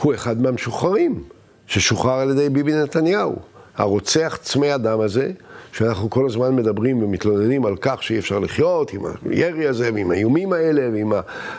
הוא 0.00 0.14
אחד 0.14 0.40
מהמשוחררים, 0.40 1.24
ששוחרר 1.66 2.12
על 2.12 2.30
ידי 2.30 2.48
ביבי 2.48 2.74
נתניהו. 2.74 3.36
הרוצח 3.76 4.38
צמא 4.42 4.66
הדם 4.66 5.00
הזה, 5.00 5.32
שאנחנו 5.77 6.09
כל 6.09 6.25
הזמן 6.25 6.55
מדברים 6.55 7.03
ומתלוננים 7.03 7.65
על 7.65 7.75
כך 7.81 8.03
שאי 8.03 8.19
אפשר 8.19 8.39
לחיות 8.39 8.93
עם 8.93 9.01
הירי 9.29 9.67
הזה 9.67 9.89
ועם 9.93 10.11
האיומים 10.11 10.53
האלה 10.53 10.89
ועם 10.93 11.11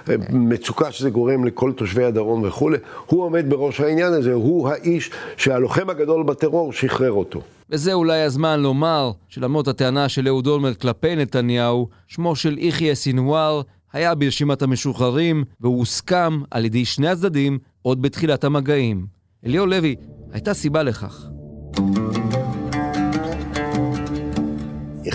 המצוקה 0.06 0.92
שזה 0.92 1.10
גורם 1.10 1.44
לכל 1.44 1.72
תושבי 1.72 2.04
הדרום 2.04 2.42
וכולי, 2.44 2.78
הוא 3.06 3.22
עומד 3.22 3.50
בראש 3.50 3.80
העניין 3.80 4.12
הזה, 4.12 4.32
הוא 4.32 4.68
האיש 4.68 5.10
שהלוחם 5.36 5.90
הגדול 5.90 6.22
בטרור 6.22 6.72
שחרר 6.72 7.12
אותו. 7.12 7.40
וזה 7.70 7.92
אולי 7.92 8.22
הזמן 8.22 8.60
לומר 8.60 9.10
שלמרות 9.28 9.68
הטענה 9.68 10.08
של 10.08 10.28
אהוד 10.28 10.46
אולמרט 10.46 10.80
כלפי 10.80 11.16
נתניהו, 11.16 11.88
שמו 12.08 12.36
של 12.36 12.58
יחיא 12.58 12.94
סינואר 12.94 13.60
היה 13.92 14.14
ברשימת 14.14 14.62
המשוחררים 14.62 15.44
והוא 15.60 15.78
הוסכם 15.78 16.40
על 16.50 16.64
ידי 16.64 16.84
שני 16.84 17.08
הצדדים 17.08 17.58
עוד 17.82 18.02
בתחילת 18.02 18.44
המגעים. 18.44 19.06
אליהו 19.46 19.66
לוי, 19.66 19.96
הייתה 20.32 20.54
סיבה 20.54 20.82
לכך. 20.82 21.26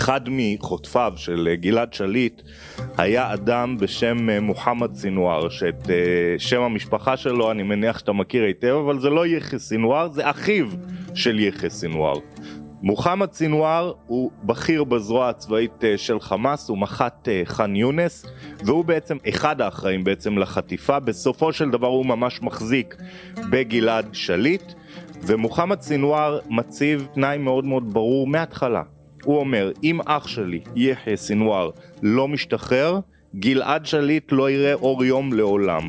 אחד 0.02 0.20
מחוטפיו 0.28 1.12
של 1.16 1.54
גלעד 1.54 1.92
שליט 1.92 2.42
היה 2.98 3.34
אדם 3.34 3.76
בשם 3.80 4.30
אה, 4.30 4.40
מוחמד 4.40 4.94
סינואר, 4.94 5.48
שאת 5.48 5.90
אה, 5.90 5.94
שם 6.38 6.62
המשפחה 6.62 7.16
שלו 7.16 7.50
אני 7.50 7.62
מניח 7.62 7.98
שאתה 7.98 8.12
מכיר 8.12 8.44
היטב, 8.44 8.74
אבל 8.84 8.98
זה 8.98 9.10
לא 9.10 9.26
יחיא 9.26 9.58
סינואר, 9.58 10.08
זה 10.08 10.30
אחיו 10.30 10.66
של 11.14 11.38
יחיא 11.38 11.68
סינואר. 11.68 12.14
מוחמד 12.82 13.32
סינואר 13.32 13.92
הוא 14.06 14.30
בכיר 14.44 14.84
בזרוע 14.84 15.28
הצבאית 15.28 15.84
אה, 15.84 15.98
של 15.98 16.20
חמאס, 16.20 16.68
הוא 16.68 16.78
מח"ט 16.78 17.28
ח'אן 17.44 17.76
יונס, 17.76 18.26
והוא 18.64 18.84
בעצם 18.84 19.16
אחד 19.28 19.60
האחראים 19.60 20.04
בעצם 20.04 20.38
לחטיפה, 20.38 21.00
בסופו 21.00 21.52
של 21.52 21.70
דבר 21.70 21.88
הוא 21.88 22.06
ממש 22.06 22.42
מחזיק 22.42 22.96
בגלעד 23.50 24.08
שליט, 24.12 24.72
ומוחמד 25.22 25.80
סינואר 25.80 26.38
מציב 26.48 27.08
תנאי 27.14 27.38
מאוד 27.38 27.64
מאוד 27.64 27.92
ברור 27.92 28.26
מההתחלה. 28.26 28.82
הוא 29.24 29.38
אומר, 29.38 29.72
אם 29.82 30.00
אח 30.06 30.26
שלי, 30.26 30.60
יחיא 30.76 31.16
סינואר, 31.16 31.70
לא 32.02 32.28
משתחרר, 32.28 32.98
גלעד 33.36 33.86
שליט 33.86 34.32
לא 34.32 34.50
יראה 34.50 34.74
אור 34.74 35.04
יום 35.04 35.32
לעולם. 35.32 35.88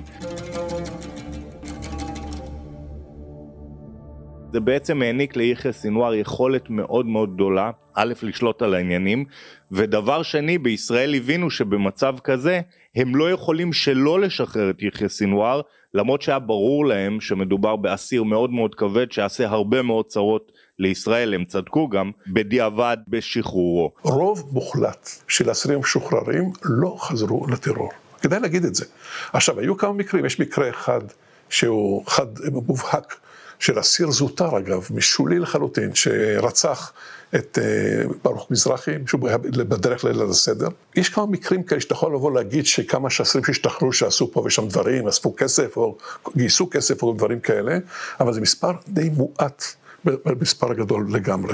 זה 4.52 4.60
בעצם 4.60 5.02
העניק 5.02 5.36
ליחיא 5.36 5.72
סינואר 5.72 6.14
יכולת 6.14 6.70
מאוד 6.70 7.06
מאוד 7.06 7.36
גדולה, 7.36 7.72
א', 7.94 8.14
לשלוט 8.24 8.62
על 8.62 8.74
העניינים, 8.74 9.26
ודבר 9.72 10.24
שני, 10.24 10.58
בישראל 10.58 11.16
הבינו 11.16 11.50
שבמצב 11.50 12.16
כזה, 12.24 12.62
הם 12.96 13.16
לא 13.16 13.32
יכולים 13.32 13.74
שלא 13.74 14.22
לשחרר 14.22 14.70
את 14.70 14.84
יחיא 14.84 15.08
סינואר, 15.08 15.62
למרות 15.94 16.22
שהיה 16.22 16.40
ברור 16.40 16.86
להם 16.86 17.22
שמדובר 17.22 17.76
באסיר 17.76 18.24
מאוד 18.24 18.52
מאוד 18.52 18.76
כבד, 18.76 19.12
שיעשה 19.12 19.50
הרבה 19.50 19.82
מאוד 19.82 20.06
צרות 20.06 20.52
לישראל, 20.80 21.34
הם 21.34 21.46
צדקו 21.46 21.90
גם, 21.90 22.12
בדיעבד 22.28 22.98
בשחרורו. 23.08 23.92
רוב 24.02 24.50
מוחלט 24.52 25.10
של 25.28 25.52
אסירים 25.52 25.80
משוחררים 25.80 26.52
לא 26.64 26.96
חזרו 27.00 27.48
לטרור. 27.48 27.92
כדאי 28.22 28.40
להגיד 28.40 28.66
את 28.66 28.76
זה. 28.76 28.86
עכשיו, 29.34 29.60
היו 29.60 29.78
כמה 29.78 29.94
מקרים, 29.94 30.26
יש 30.26 30.40
מקרה 30.40 30.70
אחד 30.70 31.02
שהוא 31.50 32.04
חד 32.08 32.28
מובהק 32.52 33.16
של 33.60 33.80
אסיר 33.80 34.12
זוטר 34.12 34.58
אגב, 34.58 34.88
משולי 34.92 35.40
לחלוטין, 35.40 35.96
שרצח 35.96 36.94
את 37.36 37.58
uh, 37.58 38.14
ברוך 38.24 38.52
מזרחי, 38.52 38.92
שהוא 39.08 39.28
היה 39.28 39.38
בדרך 39.38 40.06
לליל 40.06 40.22
הסדר. 40.30 40.68
יש 40.96 41.10
כמה 41.10 41.26
מקרים 41.26 41.64
כאלה 41.64 41.82
שאתה 41.82 41.94
יכול 41.94 42.16
לבוא 42.16 42.32
להגיד 42.32 42.66
שכמה 42.66 43.10
שאסירים 43.10 43.46
שהשתחררו 43.46 43.94
שעשו 43.94 44.32
פה 44.32 44.44
ושם 44.46 44.68
דברים, 44.68 45.08
אספו 45.08 45.36
כסף 45.38 45.78
או 45.78 45.98
גייסו 46.38 46.70
כסף 46.70 47.04
או 47.04 47.14
דברים 47.14 47.40
כאלה, 47.40 47.78
אבל 48.20 48.34
זה 48.34 48.42
מספר 48.42 48.72
די 48.88 49.10
מועט. 49.10 49.64
במספר 50.06 50.74
גדול 50.74 51.06
לגמרי, 51.12 51.54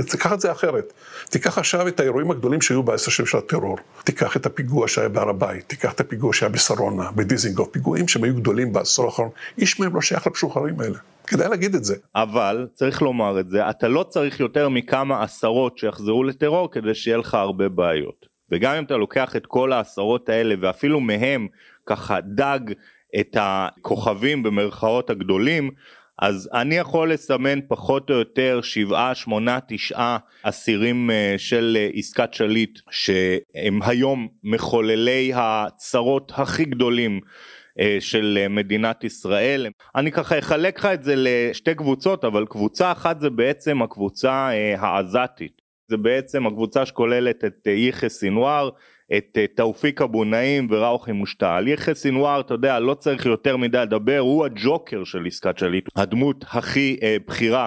ותיקח 0.00 0.32
את 0.32 0.40
זה 0.40 0.52
אחרת. 0.52 0.92
תיקח 1.30 1.58
עכשיו 1.58 1.88
את 1.88 2.00
האירועים 2.00 2.30
הגדולים 2.30 2.60
שהיו 2.60 2.82
בעשר 2.82 3.10
שנים 3.10 3.26
של 3.26 3.38
הטרור. 3.38 3.78
תיקח 4.04 4.36
את 4.36 4.46
הפיגוע 4.46 4.88
שהיה 4.88 5.08
בהר 5.08 5.28
הבית, 5.28 5.68
תיקח 5.68 5.92
את 5.92 6.00
הפיגוע 6.00 6.32
שהיה 6.32 6.50
בשרונה, 6.50 7.10
בדיזינגוף, 7.14 7.68
פיגועים 7.68 8.08
שהם 8.08 8.24
היו 8.24 8.34
גדולים 8.34 8.72
בעשור 8.72 9.04
האחרון, 9.04 9.30
איש 9.58 9.80
מהם 9.80 9.94
לא 9.94 10.00
שייך 10.00 10.26
למשוחררים 10.26 10.80
האלה. 10.80 10.98
כדאי 11.26 11.48
להגיד 11.48 11.74
את 11.74 11.84
זה. 11.84 11.96
אבל, 12.14 12.66
צריך 12.74 13.02
לומר 13.02 13.40
את 13.40 13.48
זה, 13.48 13.70
אתה 13.70 13.88
לא 13.88 14.02
צריך 14.02 14.40
יותר 14.40 14.68
מכמה 14.68 15.22
עשרות 15.22 15.78
שיחזרו 15.78 16.24
לטרור 16.24 16.70
כדי 16.72 16.94
שיהיה 16.94 17.16
לך 17.16 17.34
הרבה 17.34 17.68
בעיות. 17.68 18.26
וגם 18.50 18.74
אם 18.74 18.84
אתה 18.84 18.96
לוקח 18.96 19.36
את 19.36 19.46
כל 19.46 19.72
העשרות 19.72 20.28
האלה 20.28 20.54
ואפילו 20.60 21.00
מהם 21.00 21.48
ככה 21.86 22.20
דג 22.20 22.60
את 23.20 23.36
הכוכבים 23.40 24.42
במרכאות 24.42 25.10
הגדולים, 25.10 25.70
אז 26.18 26.48
אני 26.54 26.74
יכול 26.74 27.12
לסמן 27.12 27.58
פחות 27.68 28.10
או 28.10 28.14
יותר 28.14 28.60
שבעה, 28.62 29.14
שמונה, 29.14 29.58
תשעה 29.68 30.18
אסירים 30.42 31.10
אה, 31.10 31.34
של 31.38 31.76
אה, 31.80 31.88
עסקת 31.94 32.34
שליט 32.34 32.78
שהם 32.90 33.82
היום 33.82 34.28
מחוללי 34.44 35.32
הצרות 35.34 36.32
הכי 36.34 36.64
גדולים 36.64 37.20
אה, 37.80 37.96
של 38.00 38.46
מדינת 38.50 39.04
ישראל. 39.04 39.66
אני 39.96 40.12
ככה 40.12 40.38
אחלק 40.38 40.78
לך 40.78 40.86
את 40.86 41.02
זה 41.02 41.14
לשתי 41.16 41.74
קבוצות, 41.74 42.24
אבל 42.24 42.46
קבוצה 42.46 42.92
אחת 42.92 43.20
זה 43.20 43.30
בעצם 43.30 43.82
הקבוצה 43.82 44.50
העזתית. 44.78 45.65
זה 45.88 45.96
בעצם 45.96 46.46
הקבוצה 46.46 46.86
שכוללת 46.86 47.44
את 47.44 47.66
יחיא 47.66 48.08
סינואר, 48.08 48.70
את 49.16 49.38
אה, 49.38 49.46
תאופיק 49.46 50.02
אבו 50.02 50.24
נעים 50.24 50.68
וראוכי 50.70 51.12
מושתל. 51.12 51.64
יחיא 51.68 51.94
סינואר, 51.94 52.40
אתה 52.40 52.54
יודע, 52.54 52.80
לא 52.80 52.94
צריך 52.94 53.26
יותר 53.26 53.56
מדי 53.56 53.78
לדבר, 53.78 54.18
הוא 54.18 54.44
הג'וקר 54.44 55.04
של 55.04 55.26
עסקת 55.26 55.58
שליט, 55.58 55.88
הדמות 55.96 56.44
הכי 56.48 56.96
אה, 57.02 57.16
בכירה 57.28 57.66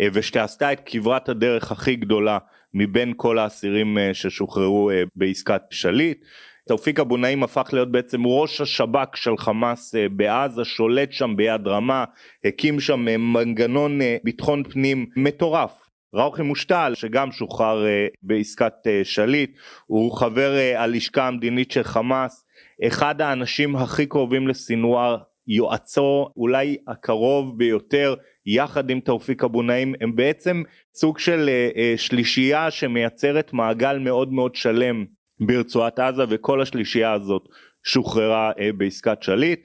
אה, 0.00 0.08
ושעשתה 0.12 0.72
את 0.72 0.80
כברת 0.86 1.28
הדרך 1.28 1.72
הכי 1.72 1.96
גדולה 1.96 2.38
מבין 2.74 3.12
כל 3.16 3.38
האסירים 3.38 3.98
אה, 3.98 4.14
ששוחררו 4.14 4.90
אה, 4.90 5.02
בעסקת 5.16 5.62
שליט. 5.70 6.24
תאופיק 6.68 7.00
אבו 7.00 7.16
נעים 7.16 7.42
הפך 7.42 7.68
להיות 7.72 7.92
בעצם 7.92 8.26
ראש 8.26 8.60
השב"כ 8.60 9.16
של 9.16 9.36
חמאס 9.36 9.94
אה, 9.94 10.08
בעזה, 10.08 10.64
שולט 10.64 11.12
שם 11.12 11.36
ביד 11.36 11.66
רמה, 11.66 12.04
הקים 12.44 12.80
שם 12.80 13.08
אה, 13.08 13.16
מנגנון 13.16 13.98
ביטחון 14.24 14.62
פנים 14.64 15.06
מטורף. 15.16 15.89
ראוכי 16.14 16.42
מושתל 16.42 16.92
שגם 16.94 17.32
שוחרר 17.32 17.84
uh, 17.84 18.16
בעסקת 18.22 18.72
uh, 18.84 19.04
שליט, 19.04 19.56
הוא 19.86 20.12
חבר 20.12 20.56
uh, 20.56 20.78
הלשכה 20.78 21.28
המדינית 21.28 21.70
של 21.70 21.82
חמאס, 21.82 22.46
אחד 22.86 23.20
האנשים 23.20 23.76
הכי 23.76 24.06
קרובים 24.06 24.48
לסינואר, 24.48 25.16
יועצו 25.46 26.28
אולי 26.36 26.76
הקרוב 26.88 27.58
ביותר 27.58 28.14
יחד 28.46 28.90
עם 28.90 29.00
תאופיק 29.00 29.44
אבו 29.44 29.62
נעים, 29.62 29.94
הם 30.00 30.16
בעצם 30.16 30.62
סוג 30.94 31.18
של 31.18 31.50
שלישייה 31.96 32.70
שמייצרת 32.70 33.52
מעגל 33.52 33.98
מאוד 33.98 34.32
מאוד 34.32 34.54
שלם 34.54 35.04
ברצועת 35.40 35.98
עזה 35.98 36.24
וכל 36.28 36.62
השלישייה 36.62 37.12
הזאת 37.12 37.42
שוחררה 37.84 38.52
בעסקת 38.76 39.22
שליט. 39.22 39.60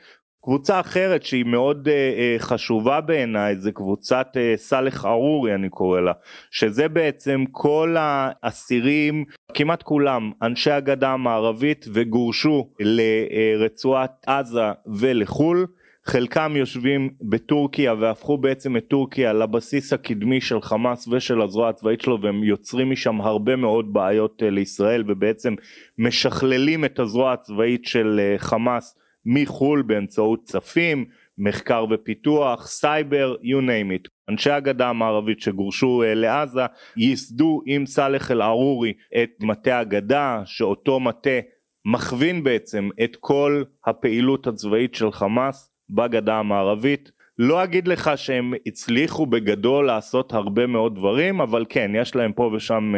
קבוצה 0.45 0.79
אחרת 0.79 1.23
שהיא 1.23 1.45
מאוד 1.45 1.87
uh, 1.87 1.89
uh, 1.89 2.43
חשובה 2.43 3.01
בעיניי 3.01 3.55
זה 3.55 3.71
קבוצת 3.71 4.27
uh, 4.33 4.57
סאלח 4.57 5.05
ארורי 5.05 5.55
אני 5.55 5.69
קורא 5.69 6.01
לה 6.01 6.11
שזה 6.51 6.87
בעצם 6.87 7.43
כל 7.51 7.95
האסירים 7.99 9.25
כמעט 9.53 9.83
כולם 9.83 10.31
אנשי 10.41 10.71
הגדה 10.71 11.09
המערבית 11.09 11.85
וגורשו 11.93 12.69
לרצועת 12.79 14.11
עזה 14.27 14.71
ולחו"ל. 14.99 15.65
חלקם 16.07 16.53
יושבים 16.55 17.09
בטורקיה 17.21 17.93
והפכו 17.93 18.37
בעצם 18.37 18.77
את 18.77 18.87
טורקיה 18.87 19.33
לבסיס 19.33 19.93
הקדמי 19.93 20.41
של 20.41 20.61
חמאס 20.61 21.07
ושל 21.07 21.41
הזרוע 21.41 21.69
הצבאית 21.69 22.01
שלו 22.01 22.21
והם 22.21 22.43
יוצרים 22.43 22.91
משם 22.91 23.21
הרבה 23.21 23.55
מאוד 23.55 23.93
בעיות 23.93 24.41
לישראל 24.45 25.03
ובעצם 25.07 25.55
משכללים 25.97 26.85
את 26.85 26.99
הזרוע 26.99 27.33
הצבאית 27.33 27.85
של 27.85 28.35
חמאס 28.37 28.95
מחו"ל 29.25 29.81
באמצעות 29.81 30.43
צפים, 30.43 31.05
מחקר 31.37 31.85
ופיתוח, 31.91 32.67
סייבר, 32.67 33.35
you 33.41 33.61
name 33.61 34.05
it. 34.05 34.09
אנשי 34.29 34.51
הגדה 34.51 34.89
המערבית 34.89 35.41
שגורשו 35.41 36.03
uh, 36.03 36.15
לעזה 36.15 36.65
ייסדו 36.97 37.61
עם 37.65 37.85
סאלח 37.85 38.31
אל-ערורי 38.31 38.93
את 39.23 39.29
מטה 39.41 39.79
הגדה, 39.79 40.41
שאותו 40.45 40.99
מטה 40.99 41.39
מכווין 41.85 42.43
בעצם 42.43 42.89
את 43.03 43.15
כל 43.19 43.63
הפעילות 43.85 44.47
הצבאית 44.47 44.95
של 44.95 45.11
חמאס 45.11 45.71
בגדה 45.89 46.35
המערבית 46.35 47.11
לא 47.37 47.63
אגיד 47.63 47.87
לך 47.87 48.11
שהם 48.15 48.53
הצליחו 48.67 49.25
בגדול 49.25 49.85
לעשות 49.85 50.33
הרבה 50.33 50.67
מאוד 50.67 50.95
דברים, 50.95 51.41
אבל 51.41 51.65
כן, 51.69 51.91
יש 51.95 52.15
להם 52.15 52.33
פה 52.33 52.51
ושם 52.55 52.93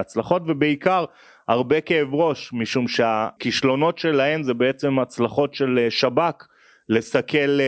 הצלחות, 0.00 0.42
ובעיקר 0.46 1.04
הרבה 1.48 1.80
כאב 1.80 2.14
ראש, 2.14 2.52
משום 2.52 2.88
שהכישלונות 2.88 3.98
שלהם 3.98 4.42
זה 4.42 4.54
בעצם 4.54 4.98
הצלחות 4.98 5.54
של 5.54 5.86
שב"כ, 5.90 6.46
לסכל 6.88 7.58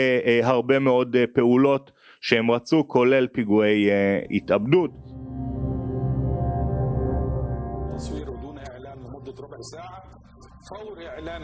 הרבה 0.42 0.78
מאוד 0.78 1.16
פעולות 1.34 1.90
שהם 2.20 2.50
רצו, 2.50 2.88
כולל 2.88 3.26
פיגועי 3.26 3.88
התאבדות. 4.30 5.03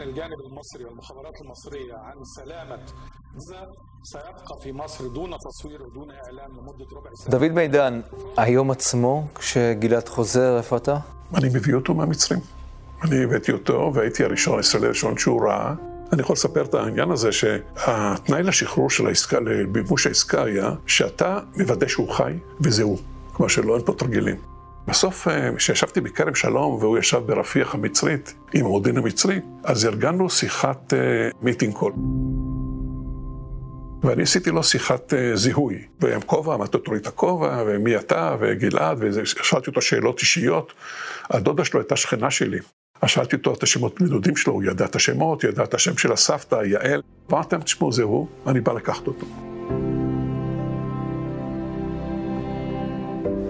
إعلان 0.00 0.02
الجانب 0.08 0.40
المصري 0.46 0.84
والمخابرات 0.84 1.40
المصرية 1.40 1.94
عن 1.94 2.24
سلامة 2.24 2.78
سيبقى 4.02 4.56
في 4.62 4.72
مصر 4.72 5.06
دون 5.08 5.30
تصوير 5.38 5.82
ودون 5.82 6.10
إعلان 6.10 6.50
لمدة 6.50 6.86
ربع 6.96 7.10
ساعة. 7.14 7.30
דוד 7.30 7.52
מידן, 7.52 8.00
היום 8.36 8.70
עצמו, 8.70 9.26
כשגלעד 9.34 10.08
חוזר, 10.08 10.58
איפה 10.58 10.76
אתה? 10.76 10.96
אני 11.34 11.48
מביא 11.48 11.74
אותו 11.74 11.94
מהמצרים. 11.94 12.40
אני 13.02 13.24
הבאתי 13.24 13.52
אותו 13.52 13.90
והייתי 13.94 14.24
הראשון, 14.24 14.58
הישראלי 14.58 14.86
הראשון 14.86 15.18
שהוא 15.18 15.48
ראה. 15.48 15.74
אני 16.12 16.20
יכול 16.22 16.32
לספר 16.32 16.64
את 16.64 16.74
העניין 16.74 17.10
הזה 17.10 17.32
שהתנאי 17.32 18.42
לשחרור 18.42 18.90
של 18.90 19.06
העסקה, 19.06 19.40
לבימוש 19.40 20.06
העסקה 20.06 20.44
היה 20.44 20.70
שאתה 20.86 21.38
מוודא 21.56 21.88
שהוא 21.88 22.10
חי 22.10 22.32
וזהו. 22.60 22.96
כלומר 23.32 23.48
שלא 23.48 23.76
אין 23.76 23.84
פה 23.84 23.92
תרגילים. 23.98 24.49
בסוף, 24.87 25.27
כשישבתי 25.57 26.01
בכרם 26.01 26.35
שלום 26.35 26.73
והוא 26.73 26.97
ישב 26.97 27.17
ברפיח 27.25 27.75
המצרית 27.75 28.33
עם 28.53 28.65
המודיעין 28.65 28.97
המצרי, 28.97 29.39
אז 29.63 29.85
ארגנו 29.85 30.29
שיחת 30.29 30.93
מיטינג 31.41 31.73
קול. 31.73 31.93
ואני 34.03 34.23
עשיתי 34.23 34.51
לו 34.51 34.63
שיחת 34.63 35.13
זיהוי, 35.33 35.85
ועם 35.99 36.21
כובע, 36.21 36.57
מתי 36.57 36.77
תוריד 36.77 37.01
את 37.01 37.07
הכובע, 37.07 37.63
ומי 37.67 37.95
אתה, 37.95 38.35
וגלעד, 38.39 38.97
ושאלתי 39.01 39.69
אותו 39.69 39.81
שאלות 39.81 40.19
אישיות. 40.19 40.73
הדודה 41.29 41.65
שלו 41.65 41.79
הייתה 41.79 41.95
שכנה 41.95 42.31
שלי. 42.31 42.59
אז 43.01 43.09
שאלתי 43.09 43.35
אותו 43.35 43.53
את 43.53 43.63
השמות 43.63 44.01
בדודים 44.01 44.35
שלו, 44.35 44.53
הוא 44.53 44.63
ידע 44.63 44.85
את 44.85 44.95
השמות, 44.95 45.43
ידע 45.43 45.63
את 45.63 45.73
השם 45.73 45.97
של 45.97 46.11
הסבתא, 46.11 46.55
יעל. 46.55 47.01
אמרתי 47.31 47.55
להם, 47.55 47.63
תשמעו, 47.63 47.91
זה 47.91 48.03
הוא, 48.03 48.27
אני 48.47 48.61
בא 48.61 48.73
לקחת 48.73 49.07
אותו. 49.07 49.50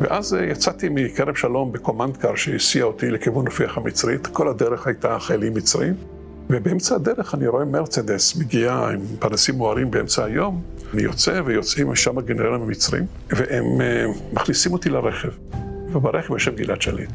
ואז 0.01 0.37
יצאתי 0.51 0.89
מכרם 0.89 1.35
שלום 1.35 1.71
בקומנדקר 1.71 2.35
שהסיע 2.35 2.83
אותי 2.83 3.11
לכיוון 3.11 3.47
רפיח 3.47 3.77
המצרית, 3.77 4.27
כל 4.27 4.47
הדרך 4.47 4.87
הייתה 4.87 5.19
חיילים 5.19 5.53
מצרים, 5.53 5.93
ובאמצע 6.49 6.95
הדרך 6.95 7.35
אני 7.35 7.47
רואה 7.47 7.65
מרצדס 7.65 8.35
מגיעה 8.35 8.91
עם 8.91 8.99
פרנסים 9.19 9.55
מוארים 9.55 9.91
באמצע 9.91 10.25
היום, 10.25 10.61
אני 10.93 11.01
יוצא 11.01 11.41
ויוצאים 11.45 11.89
משם 11.89 12.17
הגנרלים 12.17 12.61
המצרים, 12.61 13.05
והם 13.29 13.65
uh, 13.65 14.33
מכניסים 14.33 14.73
אותי 14.73 14.89
לרכב, 14.89 15.29
וברכב 15.93 16.33
יושב 16.33 16.55
גלעד 16.55 16.81
שליט. 16.81 17.09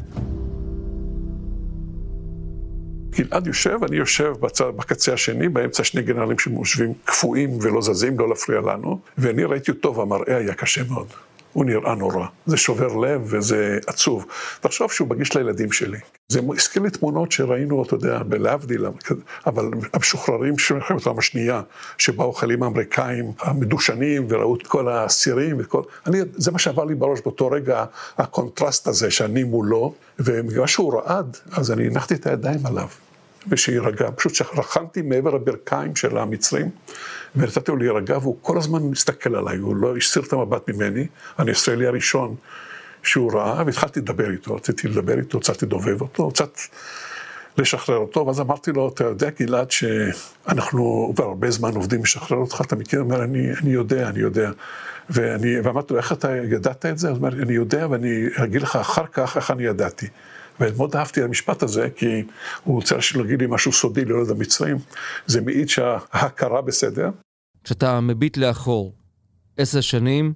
גלעד 3.09 3.47
יושב, 3.47 3.79
אני 3.87 3.95
יושב 3.95 4.33
בצד, 4.39 4.71
בקצה 4.75 5.13
השני, 5.13 5.49
באמצע 5.49 5.83
שני 5.83 6.01
גנרלים 6.01 6.39
שיושבים 6.39 6.93
קפואים 7.05 7.57
ולא 7.61 7.81
זזים, 7.81 8.19
לא 8.19 8.29
להפריע 8.29 8.61
לנו, 8.61 8.99
ואני 9.17 9.43
ראיתי 9.43 9.71
אותו 9.71 9.95
והמראה 9.95 10.37
היה 10.37 10.53
קשה 10.53 10.81
מאוד. 10.89 11.07
הוא 11.57 11.65
נראה 11.65 11.95
נורא. 11.95 12.25
זה 12.45 12.57
שובר 12.57 12.95
לב 12.95 13.21
וזה 13.25 13.79
עצוב. 13.87 14.25
תחשוב 14.61 14.91
שהוא 14.91 15.07
מגיש 15.09 15.35
לילדים 15.35 15.71
שלי. 15.71 15.97
זה 16.27 16.39
הזכיר 16.57 16.81
לי 16.81 16.89
תמונות 16.89 17.31
שראינו, 17.31 17.83
אתה 17.83 17.95
יודע, 17.95 18.23
בלהבדיל, 18.23 18.85
אבל 19.45 19.71
המשוחררים 19.93 20.57
של 20.57 20.75
מלחמת 20.75 21.05
העולם 21.05 21.19
השנייה, 21.19 21.61
שבאו 21.97 22.33
חיילים 22.33 22.63
האמריקאים 22.63 23.31
המדושנים 23.39 24.25
וראו 24.29 24.55
את 24.55 24.67
כל 24.67 24.87
האסירים 24.87 25.55
וכל... 25.59 25.81
אני, 26.05 26.17
זה 26.35 26.51
מה 26.51 26.59
שעבר 26.59 26.85
לי 26.85 26.95
בראש 26.95 27.21
באותו 27.21 27.47
רגע, 27.47 27.85
הקונטרסט 28.17 28.87
הזה 28.87 29.11
שאני 29.11 29.43
מולו, 29.43 29.93
ובגלל 30.19 30.67
שהוא 30.67 30.93
רעד, 30.93 31.37
אז 31.51 31.71
אני 31.71 31.87
הנחתי 31.87 32.13
את 32.13 32.27
הידיים 32.27 32.65
עליו. 32.65 32.87
ושיירגע, 33.49 34.09
פשוט 34.15 34.35
שרכנתי 34.35 35.01
מעבר 35.01 35.35
הברכיים 35.35 35.95
של 35.95 36.17
המצרים 36.17 36.69
ונתתי 37.35 37.71
לו 37.71 37.77
להירגע 37.77 38.17
והוא 38.17 38.37
כל 38.41 38.57
הזמן 38.57 38.83
מסתכל 38.83 39.35
עליי, 39.35 39.57
הוא 39.57 39.75
לא 39.75 39.97
הסיר 39.97 40.23
את 40.23 40.33
המבט 40.33 40.69
ממני, 40.69 41.07
אני 41.39 41.51
הישראלי 41.51 41.87
הראשון 41.87 42.35
שהוא 43.03 43.33
ראה 43.33 43.63
והתחלתי 43.65 43.99
לדבר 43.99 44.31
איתו, 44.31 44.55
רציתי 44.55 44.87
לדבר 44.87 45.19
איתו, 45.19 45.37
רציתי 45.37 45.65
לדובב 45.65 46.01
אותו, 46.01 46.31
קצת 46.31 46.59
לשחרר 47.57 47.97
אותו, 47.97 48.27
ואז 48.27 48.39
אמרתי 48.39 48.71
לו, 48.71 48.89
אתה 48.89 49.03
יודע 49.03 49.29
גלעד 49.39 49.71
שאנחנו 49.71 51.13
כבר 51.15 51.25
הרבה 51.25 51.51
זמן 51.51 51.75
עובדים 51.75 52.03
לשחרר 52.03 52.37
אותך, 52.37 52.61
אתה 52.65 52.75
מכיר? 52.75 52.99
הוא 52.99 53.05
אומר, 53.11 53.23
אני, 53.23 53.51
אני 53.61 53.69
יודע, 53.69 54.09
אני 54.09 54.19
יודע. 54.19 54.51
ואני, 55.09 55.59
ואמרתי 55.59 55.93
לו, 55.93 55.99
איך 55.99 56.11
אתה 56.11 56.35
ידעת 56.35 56.85
את 56.85 56.97
זה? 56.97 57.09
הוא 57.09 57.17
אומר, 57.17 57.29
אני 57.29 57.53
יודע 57.53 57.87
ואני 57.89 58.25
אגיד 58.35 58.61
לך 58.61 58.75
אחר 58.75 59.05
כך 59.11 59.37
איך 59.37 59.51
אני 59.51 59.63
ידעתי. 59.63 60.07
ומאוד 60.59 60.95
אהבתי 60.95 61.19
את 61.19 61.25
המשפט 61.25 61.63
הזה, 61.63 61.89
כי 61.95 62.23
הוא 62.63 62.75
רוצה 62.75 62.95
להגיד 63.15 63.41
לי 63.41 63.47
משהו 63.49 63.71
סודי 63.71 64.05
לילד 64.05 64.29
המצרים. 64.29 64.77
זה 65.25 65.41
מעיד 65.41 65.69
שההכרה 65.69 66.61
בסדר. 66.61 67.09
כשאתה 67.63 67.99
מביט 67.99 68.37
לאחור, 68.37 68.93
עשר 69.57 69.81
שנים, 69.81 70.33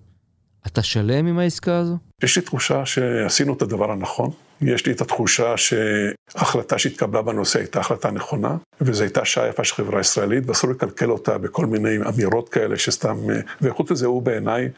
אתה 0.68 0.84
שלם 0.84 1.28
עם 1.28 1.40
העסקה 1.40 1.78
הזו? 1.78 1.98
יש 2.24 2.36
לי 2.36 2.42
תחושה 2.42 2.86
שעשינו 2.86 3.54
את 3.54 3.62
הדבר 3.62 3.92
הנכון. 3.92 4.30
יש 4.62 4.86
לי 4.86 4.92
את 4.92 5.02
התחושה 5.02 5.56
שההחלטה 5.58 6.80
שהתקבלה 6.80 7.22
בנושא 7.22 7.60
הייתה 7.60 7.80
החלטה 7.80 8.12
נכונה, 8.12 8.58
וזו 8.82 9.04
הייתה 9.04 9.26
שעה 9.26 9.48
יפה 9.48 9.64
של 9.64 9.76
חברה 9.76 10.00
ישראלית, 10.00 10.44
ואסור 10.48 10.70
לקלקל 10.70 11.12
אותה 11.12 11.38
בכל 11.38 11.66
מיני 11.66 11.98
אמירות 12.08 12.50
כאלה 12.50 12.78
שסתם... 12.78 13.18
וחוץ 13.62 13.92
מזה, 13.92 14.06
הוא 14.06 14.22
בעיניי... 14.22 14.70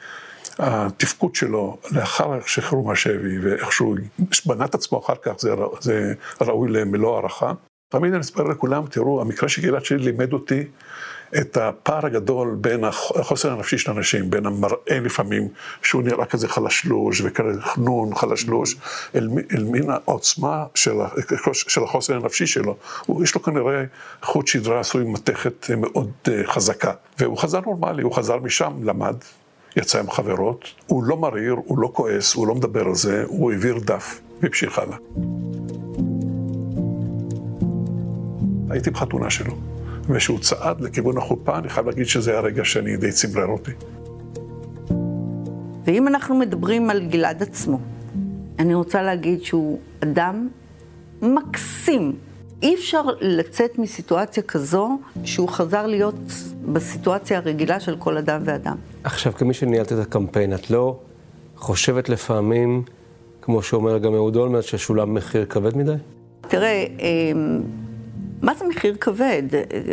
התפקוד 0.60 1.36
שלו 1.36 1.78
לאחר 1.92 2.39
שחרור 2.46 2.88
מהשבי 2.88 3.39
ואיך 3.39 3.72
שהוא 3.72 3.98
בנה 4.46 4.66
את 4.66 4.76
עצמו 4.76 5.00
אחר 5.00 5.16
כך, 5.22 5.32
זה, 5.39 5.50
זה 5.82 6.13
ראוי 6.42 6.70
למלוא 6.70 7.16
הערכה. 7.16 7.54
תמיד 7.89 8.12
אני 8.12 8.20
מספר 8.20 8.44
לכולם, 8.44 8.86
תראו, 8.88 9.22
המקרה 9.22 9.50
של 9.50 9.62
גלעד 9.62 9.86
שלי 9.86 9.98
לימד 9.98 10.34
אותי 10.34 10.63
את 11.42 11.58
הפער 11.58 12.06
הגדול 12.06 12.58
בין 12.62 12.84
החוסר 12.84 13.52
הנפשי 13.52 13.78
של 13.78 13.92
אנשים, 13.92 14.30
בין 14.30 14.46
המראה 14.46 15.00
לפעמים, 15.02 15.48
שהוא 15.84 16.04
נראה 16.04 16.26
כזה 16.26 16.48
חלשלוש 16.48 17.22
וכזה 17.26 17.62
חנון, 17.62 18.16
חלשלוש, 18.16 18.76
אל, 19.16 19.30
אל 19.52 19.63
מין 19.63 19.89
העוצמה 19.89 20.66
של, 20.76 20.96
של 21.54 21.84
החוסר 21.84 22.16
הנפשי 22.16 22.48
שלו. 22.48 22.78
הוא, 23.06 23.24
יש 23.24 23.36
לו 23.36 23.44
כנראה 23.44 23.84
חוט 24.22 24.48
שדרה 24.48 24.80
עשוי 24.80 25.04
מתכת 25.04 25.70
מאוד 25.78 26.12
חזקה. 26.46 26.92
והוא 27.20 27.38
חזר 27.38 27.60
נורמלי, 27.66 28.04
הוא 28.04 28.13
חזר 28.13 28.38
משם, 28.38 28.74
למד, 28.84 29.16
יצא 29.78 30.00
עם 30.00 30.10
חברות, 30.12 30.74
הוא 30.88 31.04
לא 31.04 31.18
מריר, 31.18 31.56
הוא 31.66 31.80
לא 31.80 31.90
כועס, 31.94 32.34
הוא 32.34 32.48
לא 32.48 32.56
מדבר 32.56 32.86
על 32.86 32.96
זה, 32.96 33.24
הוא 33.28 33.52
העביר 33.52 33.80
דף 33.86 34.22
והמשיך 34.42 34.80
הלאה. 34.80 34.98
הייתי 38.70 38.90
בחתונה 38.90 39.30
שלו, 39.30 39.54
וכשהוא 40.10 40.40
צעד 40.40 40.82
לכיוון 40.82 41.18
החופה, 41.18 41.58
אני 41.58 41.70
חייב 41.70 41.88
להגיד 41.88 42.06
שזה 42.06 42.38
הרגע 42.38 42.66
שאני 42.66 42.98
די 42.98 43.12
צמרר 43.12 43.48
אותי. 43.48 43.72
ואם 45.86 46.08
אנחנו 46.08 46.36
מדברים 46.36 46.90
על 46.90 47.08
גלעד 47.08 47.42
עצמו, 47.42 47.80
אני 48.60 48.74
רוצה 48.74 49.02
להגיד 49.02 49.44
שהוא 49.44 49.80
אדם 50.04 50.48
מקסים. 51.22 52.16
אי 52.63 52.76
אפשר 52.76 53.02
לצאת 53.21 53.80
מסיטואציה 53.80 54.43
כזו 54.43 54.97
שהוא 55.23 55.49
חזר 55.49 55.88
להיות 55.88 56.15
בסיטואציה 56.65 57.38
הרגילה 57.38 57.80
של 57.80 57.95
כל 57.99 58.17
אדם 58.17 58.41
ואדם. 58.45 58.76
עכשיו, 59.04 59.34
כמי 59.34 59.54
שניהלת 59.54 59.93
את 59.93 59.97
הקמפיין, 59.97 60.54
את 60.54 60.69
לא 60.69 60.99
חושבת 61.58 62.10
לפעמים, 62.10 62.84
כמו 63.41 63.62
שאומר 63.62 63.97
גם 63.97 64.13
אהוד 64.13 64.36
אולמרט, 64.36 64.63
ששולם 64.63 65.13
מחיר 65.13 65.45
כבד 65.45 65.78
מדי? 65.78 65.93
תראה, 66.41 66.86
מה 68.41 68.54
זה 68.54 68.65
מחיר 68.67 68.95
כבד? 68.99 69.43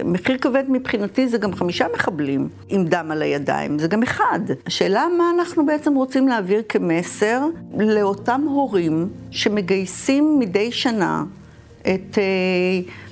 מחיר 0.04 0.38
כבד 0.38 0.64
מבחינתי 0.68 1.28
זה 1.28 1.38
גם 1.38 1.54
חמישה 1.54 1.86
מחבלים 1.94 2.48
עם 2.68 2.84
דם 2.84 3.10
על 3.10 3.22
הידיים, 3.22 3.78
זה 3.78 3.88
גם 3.88 4.02
אחד. 4.02 4.40
השאלה 4.66 5.06
מה 5.18 5.30
אנחנו 5.38 5.66
בעצם 5.66 5.94
רוצים 5.94 6.28
להעביר 6.28 6.62
כמסר 6.68 7.46
לאותם 7.78 8.46
הורים 8.48 9.08
שמגייסים 9.30 10.38
מדי 10.38 10.72
שנה 10.72 11.24
את 11.80 12.18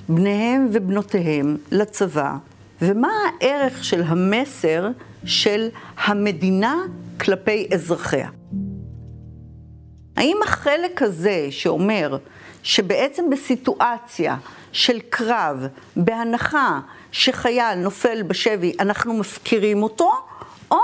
בניהם 0.09 0.69
ובנותיהם 0.73 1.57
לצבא, 1.71 2.37
ומה 2.83 3.09
הערך 3.41 3.85
של 3.85 4.03
המסר 4.07 4.89
של 5.25 5.69
המדינה 6.05 6.77
כלפי 7.21 7.69
אזרחיה. 7.75 8.29
האם 10.17 10.37
החלק 10.45 11.03
הזה 11.03 11.47
שאומר 11.51 12.17
שבעצם 12.63 13.31
בסיטואציה 13.31 14.37
של 14.73 14.99
קרב, 15.11 15.67
בהנחה 15.97 16.81
שחייל 17.13 17.75
נופל 17.75 18.23
בשבי, 18.23 18.73
אנחנו 18.81 19.15
מפקירים 19.15 19.83
אותו, 19.83 20.13
או 20.71 20.79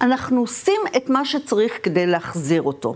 אנחנו 0.00 0.40
עושים 0.40 0.80
את 0.96 1.10
מה 1.10 1.24
שצריך 1.24 1.78
כדי 1.82 2.06
להחזיר 2.06 2.62
אותו. 2.62 2.94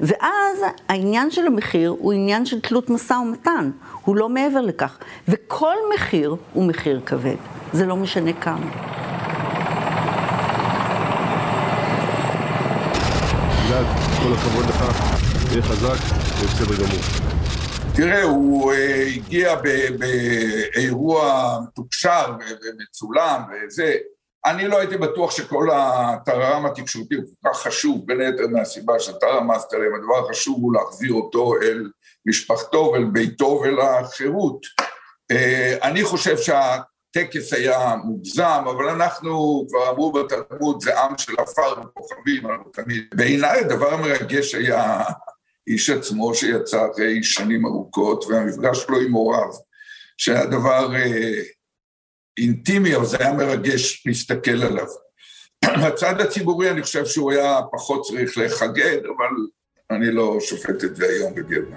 ואז 0.00 0.58
העניין 0.88 1.30
של 1.30 1.46
המחיר 1.46 1.90
הוא 1.98 2.12
עניין 2.12 2.46
של 2.46 2.60
תלות 2.60 2.90
משא 2.90 3.12
ומתן, 3.12 3.70
הוא 4.04 4.16
לא 4.16 4.28
מעבר 4.28 4.60
לכך. 4.60 4.98
וכל 5.28 5.74
מחיר 5.94 6.36
הוא 6.52 6.64
מחיר 6.64 7.00
כבד, 7.06 7.36
זה 7.72 7.86
לא 7.86 7.96
משנה 7.96 8.32
כמה. 8.32 8.66
גלעד, 13.68 13.86
כל 14.22 14.32
הכבוד 14.32 14.64
לך, 14.64 14.82
תהיה 15.48 15.62
חזק, 15.62 16.14
בסדר 16.44 16.76
גמור. 16.76 17.32
תראה, 17.94 18.22
הוא 18.22 18.72
אה, 18.72 19.06
הגיע 19.14 19.54
באירוע 20.72 21.58
מתוקשר 21.62 22.36
ומצולם 22.40 23.42
וזה, 23.66 23.94
אני 24.46 24.68
לא 24.68 24.78
הייתי 24.78 24.96
בטוח 24.96 25.30
שכל 25.30 25.68
הטררם 25.72 26.66
התקשורתי 26.66 27.14
הוא 27.14 27.24
כל 27.42 27.48
כך 27.48 27.58
חשוב, 27.58 28.06
בין 28.06 28.20
היתר 28.20 28.46
מהסיבה 28.46 29.00
שאתה 29.00 29.26
רמזת 29.26 29.72
עליהם, 29.72 29.94
הדבר 29.94 30.26
החשוב 30.26 30.58
הוא 30.62 30.74
להחזיר 30.74 31.12
אותו 31.12 31.54
אל 31.62 31.90
משפחתו 32.26 32.90
ואל 32.92 33.04
ביתו 33.04 33.60
ואל 33.62 33.80
החירות. 33.80 34.66
Uh, 35.32 35.82
אני 35.82 36.04
חושב 36.04 36.36
שה... 36.38 36.76
הטקס 37.16 37.52
היה 37.52 37.96
מוגזם, 38.04 38.64
אבל 38.70 38.88
אנחנו, 38.88 39.64
כבר 39.68 39.90
אמרו 39.90 40.12
בתלמוד, 40.12 40.82
זה 40.82 41.00
עם 41.00 41.18
של 41.18 41.32
עפר 41.38 41.74
וכוכבים, 41.80 42.46
אנחנו 42.46 42.70
תמיד... 42.70 43.04
בעיניי 43.14 43.60
הדבר 43.60 43.94
המרגש 43.94 44.54
היה 44.54 45.02
איש 45.66 45.90
עצמו 45.90 46.34
שיצא 46.34 46.86
אחרי 46.92 47.22
שנים 47.22 47.66
ארוכות, 47.66 48.24
והמפגש 48.24 48.78
שלו 48.78 49.00
עם 49.00 49.12
הוריו, 49.12 49.50
שהיה 50.16 50.46
דבר 50.46 50.94
אה, 50.96 51.42
אינטימי, 52.38 52.96
אבל 52.96 53.04
זה 53.04 53.16
היה 53.20 53.32
מרגש 53.32 54.02
להסתכל 54.06 54.62
עליו. 54.62 54.86
הצד 55.86 56.20
הציבורי, 56.20 56.70
אני 56.70 56.82
חושב 56.82 57.06
שהוא 57.06 57.32
היה 57.32 57.60
פחות 57.72 58.02
צריך 58.06 58.38
לחגג, 58.38 58.98
אבל 59.16 59.36
אני 59.90 60.12
לא 60.12 60.38
שופט 60.40 60.84
את 60.84 60.96
זה 60.96 61.06
היום 61.06 61.34
בגרמן. 61.34 61.76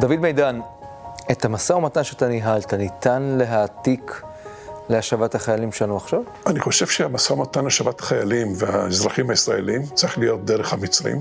דוד 0.00 0.16
מידן, 0.16 0.60
את 1.30 1.44
המשא 1.44 1.72
ומתן 1.72 2.04
שאתה 2.04 2.28
ניהלת, 2.28 2.74
ניתן 2.74 3.22
להעתיק 3.38 4.22
להשבת 4.88 5.34
החיילים 5.34 5.72
שלנו 5.72 5.96
עכשיו? 5.96 6.22
אני 6.46 6.60
חושב 6.60 6.86
שהמשא 6.86 7.32
ומתן 7.32 7.64
להשבת 7.64 8.00
החיילים 8.00 8.52
והאזרחים 8.56 9.30
הישראלים 9.30 9.82
צריך 9.82 10.18
להיות 10.18 10.44
דרך 10.44 10.72
המצרים, 10.72 11.20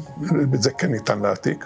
את 0.54 0.62
זה 0.64 0.72
כן 0.72 0.92
ניתן 0.92 1.20
להעתיק. 1.20 1.66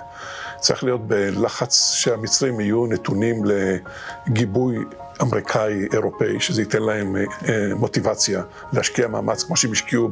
צריך 0.60 0.84
להיות 0.84 1.08
בלחץ 1.08 1.91
שהמצרים 1.93 2.60
יהיו 2.60 2.86
נתונים 2.88 3.36
לגיבוי 3.45 4.78
אמריקאי, 5.22 5.88
אירופאי, 5.93 6.39
שזה 6.39 6.61
ייתן 6.61 6.82
להם 6.82 7.15
אה, 7.15 7.22
אה, 7.22 7.76
מוטיבציה 7.76 8.41
להשקיע 8.74 9.07
מאמץ 9.07 9.43
כמו 9.43 9.57
שהם 9.57 9.72
השקיעו 9.72 10.09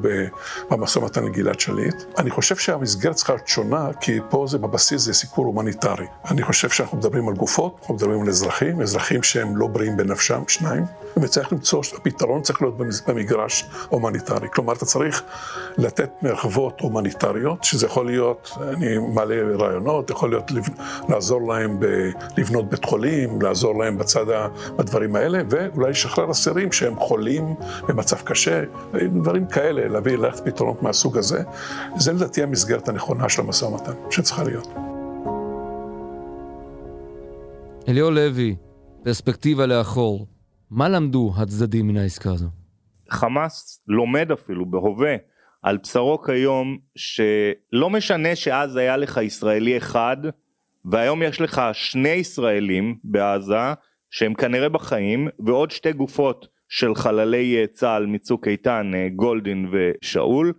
במשא 0.69 0.99
ומתן 0.99 1.23
לגלעד 1.23 1.59
שליט. 1.59 1.95
אני 2.17 2.29
חושב 2.29 2.55
שהמסגרת 2.55 3.15
צריכה 3.15 3.33
להיות 3.33 3.47
שונה, 3.47 3.89
כי 4.01 4.19
פה 4.29 4.45
זה 4.49 4.57
בבסיס 4.57 5.01
זה 5.01 5.13
סיפור 5.13 5.45
הומניטרי. 5.45 6.05
אני 6.31 6.43
חושב 6.43 6.69
שאנחנו 6.69 6.97
מדברים 6.97 7.27
על 7.27 7.33
גופות, 7.33 7.77
אנחנו 7.79 7.95
מדברים 7.95 8.21
על 8.21 8.29
אזרחים, 8.29 8.81
אזרחים 8.81 9.23
שהם 9.23 9.57
לא 9.57 9.67
בריאים 9.67 9.97
בנפשם, 9.97 10.43
שניים, 10.47 10.83
וצריך 11.17 11.51
למצוא, 11.51 11.81
הפתרון 11.97 12.41
צריך 12.41 12.61
להיות 12.61 12.77
במגרש 13.07 13.65
הומניטרי. 13.89 14.47
כלומר, 14.53 14.73
אתה 14.73 14.85
צריך 14.85 15.23
לתת 15.77 16.09
מרחבות 16.21 16.81
הומניטריות, 16.81 17.63
שזה 17.63 17.85
יכול 17.85 18.05
להיות, 18.05 18.51
אני 18.61 18.97
מעלה 18.97 19.35
רעיונות, 19.59 20.09
יכול 20.09 20.29
להיות 20.29 20.51
לעזור 21.09 21.53
להם 21.53 21.79
ב, 21.79 21.85
לבנות 22.37 22.69
בית 22.69 22.85
חולים, 22.85 23.41
לעזור 23.41 23.83
להם 23.83 23.97
בצד, 23.97 24.25
בדברים 24.75 24.94
האלה, 25.15 25.41
ואולי 25.49 25.89
לשחרר 25.89 26.31
אסירים 26.31 26.71
שהם 26.71 26.95
חולים 26.99 27.55
במצב 27.87 28.21
קשה, 28.21 28.63
דברים 29.21 29.45
כאלה, 29.47 29.87
להביא 29.87 30.17
ללכת 30.17 30.45
פתרונות 30.45 30.83
מהסוג 30.83 31.17
הזה. 31.17 31.43
זה 31.97 32.13
לדעתי 32.13 32.43
המסגרת 32.43 32.89
הנכונה 32.89 33.29
של 33.29 33.41
המשא 33.41 33.65
ומתן, 33.65 33.93
שצריכה 34.11 34.43
להיות. 34.43 34.67
אליאור 37.87 38.11
לוי, 38.11 38.55
פרספקטיבה 39.03 39.65
לאחור. 39.65 40.27
מה 40.71 40.89
למדו 40.89 41.33
הצדדים 41.37 41.87
מן 41.87 41.97
העסקה 41.97 42.31
הזו? 42.31 42.47
חמאס 43.09 43.81
לומד 43.87 44.31
אפילו 44.31 44.65
בהווה 44.65 45.15
על 45.63 45.77
בשרו 45.77 46.21
כיום 46.21 46.77
שלא 46.95 47.89
משנה 47.89 48.35
שאז 48.35 48.75
היה 48.75 48.97
לך 48.97 49.19
ישראלי 49.23 49.77
אחד 49.77 50.17
והיום 50.85 51.23
יש 51.23 51.41
לך 51.41 51.61
שני 51.73 52.09
ישראלים 52.09 52.97
בעזה 53.03 53.73
שהם 54.15 54.33
כנראה 54.33 54.69
בחיים 54.69 55.27
ועוד 55.45 55.71
שתי 55.71 55.93
גופות 55.93 56.47
של 56.69 56.95
חללי 56.95 57.57
אה, 57.57 57.67
צה"ל 57.67 58.05
מצוק 58.05 58.47
איתן 58.47 58.91
אה, 58.95 59.09
גולדין 59.15 59.71
ושאול. 59.71 60.53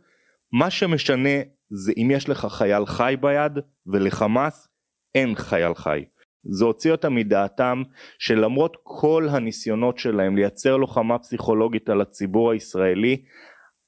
מה 0.52 0.70
שמשנה 0.70 1.38
זה 1.70 1.92
אם 1.96 2.10
יש 2.10 2.28
לך 2.28 2.46
חייל 2.50 2.86
חי 2.86 3.14
ביד 3.20 3.52
ולחמאס 3.86 4.68
אין 5.14 5.34
חייל 5.34 5.74
חי. 5.74 6.04
זה 6.44 6.64
הוציא 6.64 6.92
אותם 6.92 7.14
מדעתם 7.14 7.82
שלמרות 8.18 8.76
כל 8.82 9.28
הניסיונות 9.30 9.98
שלהם 9.98 10.36
לייצר 10.36 10.76
לוחמה 10.76 11.18
פסיכולוגית 11.18 11.88
על 11.88 12.00
הציבור 12.00 12.50
הישראלי 12.50 13.22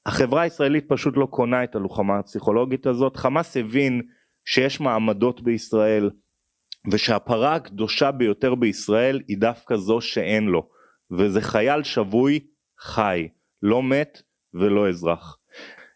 החברה 0.05 0.41
הישראלית 0.41 0.85
פשוט 0.87 1.17
לא 1.17 1.25
קונה 1.25 1.63
את 1.63 1.75
הלוחמה 1.75 2.19
הפסיכולוגית 2.19 2.85
הזאת. 2.85 3.17
חמאס 3.17 3.57
הבין 3.57 4.01
שיש 4.45 4.79
מעמדות 4.79 5.41
בישראל 5.41 6.09
ושהפרה 6.91 7.55
הקדושה 7.55 8.11
ביותר 8.11 8.55
בישראל 8.55 9.21
היא 9.27 9.37
דווקא 9.37 9.75
זו 9.75 10.01
שאין 10.01 10.45
לו 10.45 10.69
וזה 11.11 11.41
חייל 11.41 11.83
שבוי 11.83 12.39
חי 12.79 13.27
לא 13.63 13.83
מת 13.83 14.21
ולא 14.53 14.89
אזרח. 14.89 15.37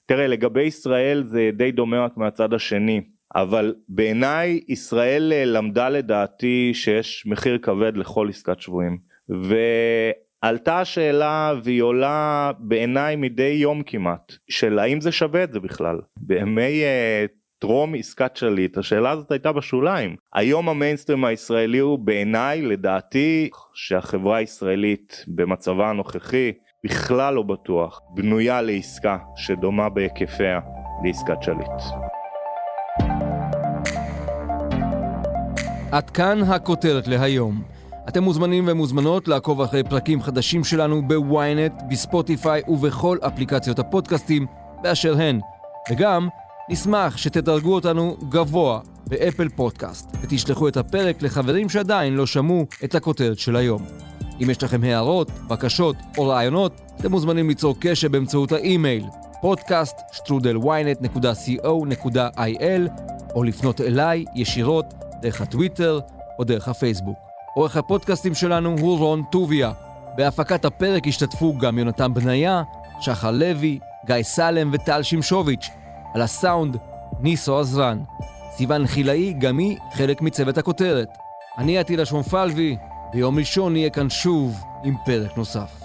תראה 0.05 0.27
לגבי 0.27 0.63
ישראל 0.63 1.23
זה 1.23 1.49
די 1.53 1.71
דומה 1.71 2.05
רק 2.05 2.17
מהצד 2.17 2.53
השני 2.53 3.01
אבל 3.35 3.75
בעיניי 3.89 4.59
ישראל 4.67 5.33
אה, 5.33 5.45
למדה 5.45 5.89
לדעתי 5.89 6.71
שיש 6.73 7.25
מחיר 7.25 7.57
כבד 7.57 7.97
לכל 7.97 8.29
עסקת 8.29 8.61
שבויים 8.61 8.97
ועלתה 9.29 10.79
השאלה 10.79 11.53
והיא 11.63 11.81
עולה 11.81 12.51
בעיניי 12.59 13.15
מדי 13.15 13.43
יום 13.43 13.83
כמעט 13.83 14.33
של 14.49 14.79
האם 14.79 15.01
זה 15.01 15.11
שווה 15.11 15.43
את 15.43 15.51
זה 15.51 15.59
בכלל 15.59 15.99
בימי 16.17 16.81
uh, 16.81 17.42
טרום 17.63 17.95
עסקת 17.95 18.35
שליט 18.35 18.77
השאלה 18.77 19.11
הזאת 19.11 19.31
הייתה 19.31 19.51
בשוליים 19.51 20.15
היום 20.33 20.69
המיינסטרים 20.69 21.25
הישראלי 21.25 21.77
הוא 21.77 21.99
בעיניי 21.99 22.61
לדעתי 22.61 23.49
שהחברה 23.73 24.37
הישראלית 24.37 25.25
במצבה 25.27 25.89
הנוכחי 25.89 26.51
בכלל 26.83 27.33
לא 27.33 27.41
בטוח 27.43 28.01
בנויה 28.15 28.61
לעסקה 28.61 29.17
שדומה 29.35 29.89
בהיקפיה 29.89 30.59
לעסקת 31.05 31.43
שליט. 31.43 31.81
עד 35.91 36.09
כאן 36.09 36.41
הכותרת 36.41 37.07
להיום. 37.07 37.63
אתם 38.09 38.23
מוזמנים 38.23 38.63
ומוזמנות 38.67 39.27
לעקוב 39.27 39.61
אחרי 39.61 39.83
פרקים 39.83 40.21
חדשים 40.21 40.63
שלנו 40.63 41.07
בוויינט, 41.07 41.73
בספוטיפיי 41.89 42.61
ובכל 42.67 43.17
אפליקציות 43.27 43.79
הפודקאסטים 43.79 44.45
באשר 44.81 45.13
הן. 45.21 45.39
וגם, 45.91 46.27
נשמח 46.69 47.17
שתדרגו 47.17 47.73
אותנו 47.73 48.17
גבוה 48.29 48.79
באפל 49.07 49.49
פודקאסט, 49.49 50.17
ותשלחו 50.21 50.67
את 50.67 50.77
הפרק 50.77 51.21
לחברים 51.21 51.69
שעדיין 51.69 52.13
לא 52.13 52.25
שמעו 52.25 52.65
את 52.83 52.95
הכותרת 52.95 53.39
של 53.39 53.55
היום. 53.55 53.85
אם 54.41 54.49
יש 54.49 54.63
לכם 54.63 54.83
הערות, 54.83 55.29
בקשות 55.47 55.95
או 56.17 56.27
רעיונות, 56.27 56.81
אתם 56.99 57.11
מוזמנים 57.11 57.49
ליצור 57.49 57.75
קשר 57.79 58.09
באמצעות 58.09 58.51
האימייל 58.51 59.05
פודקאסט 59.41 59.95
שטרודל 60.11 60.57
ynet.co.il 60.57 62.01
או 63.35 63.43
לפנות 63.43 63.81
אליי 63.81 64.25
ישירות 64.35 64.93
דרך 65.21 65.41
הטוויטר 65.41 65.99
או 66.39 66.43
דרך 66.43 66.67
הפייסבוק. 66.67 67.17
עורך 67.55 67.77
הפודקאסטים 67.77 68.33
שלנו 68.33 68.75
הוא 68.79 68.97
רון 68.97 69.23
טוביה. 69.31 69.71
בהפקת 70.15 70.65
הפרק 70.65 71.07
השתתפו 71.07 71.57
גם 71.57 71.77
יונתן 71.77 72.13
בניה, 72.13 72.63
שחר 72.99 73.31
לוי, 73.31 73.79
גיא 74.05 74.23
סלם 74.23 74.69
וטל 74.73 75.03
שמשוביץ'. 75.03 75.69
על 76.13 76.21
הסאונד, 76.21 76.77
ניסו 77.19 77.59
עזרן. 77.59 77.99
סיוון 78.57 78.87
חילאי, 78.87 79.33
גם 79.33 79.57
היא 79.57 79.77
חלק 79.93 80.21
מצוות 80.21 80.57
הכותרת. 80.57 81.07
אני 81.57 81.77
עטילה 81.77 82.05
שומפלבי, 82.05 82.77
ביום 83.13 83.39
ראשון 83.39 83.73
נהיה 83.73 83.89
כאן 83.89 84.09
שוב 84.09 84.63
עם 84.83 84.95
פרק 85.05 85.37
נוסף. 85.37 85.82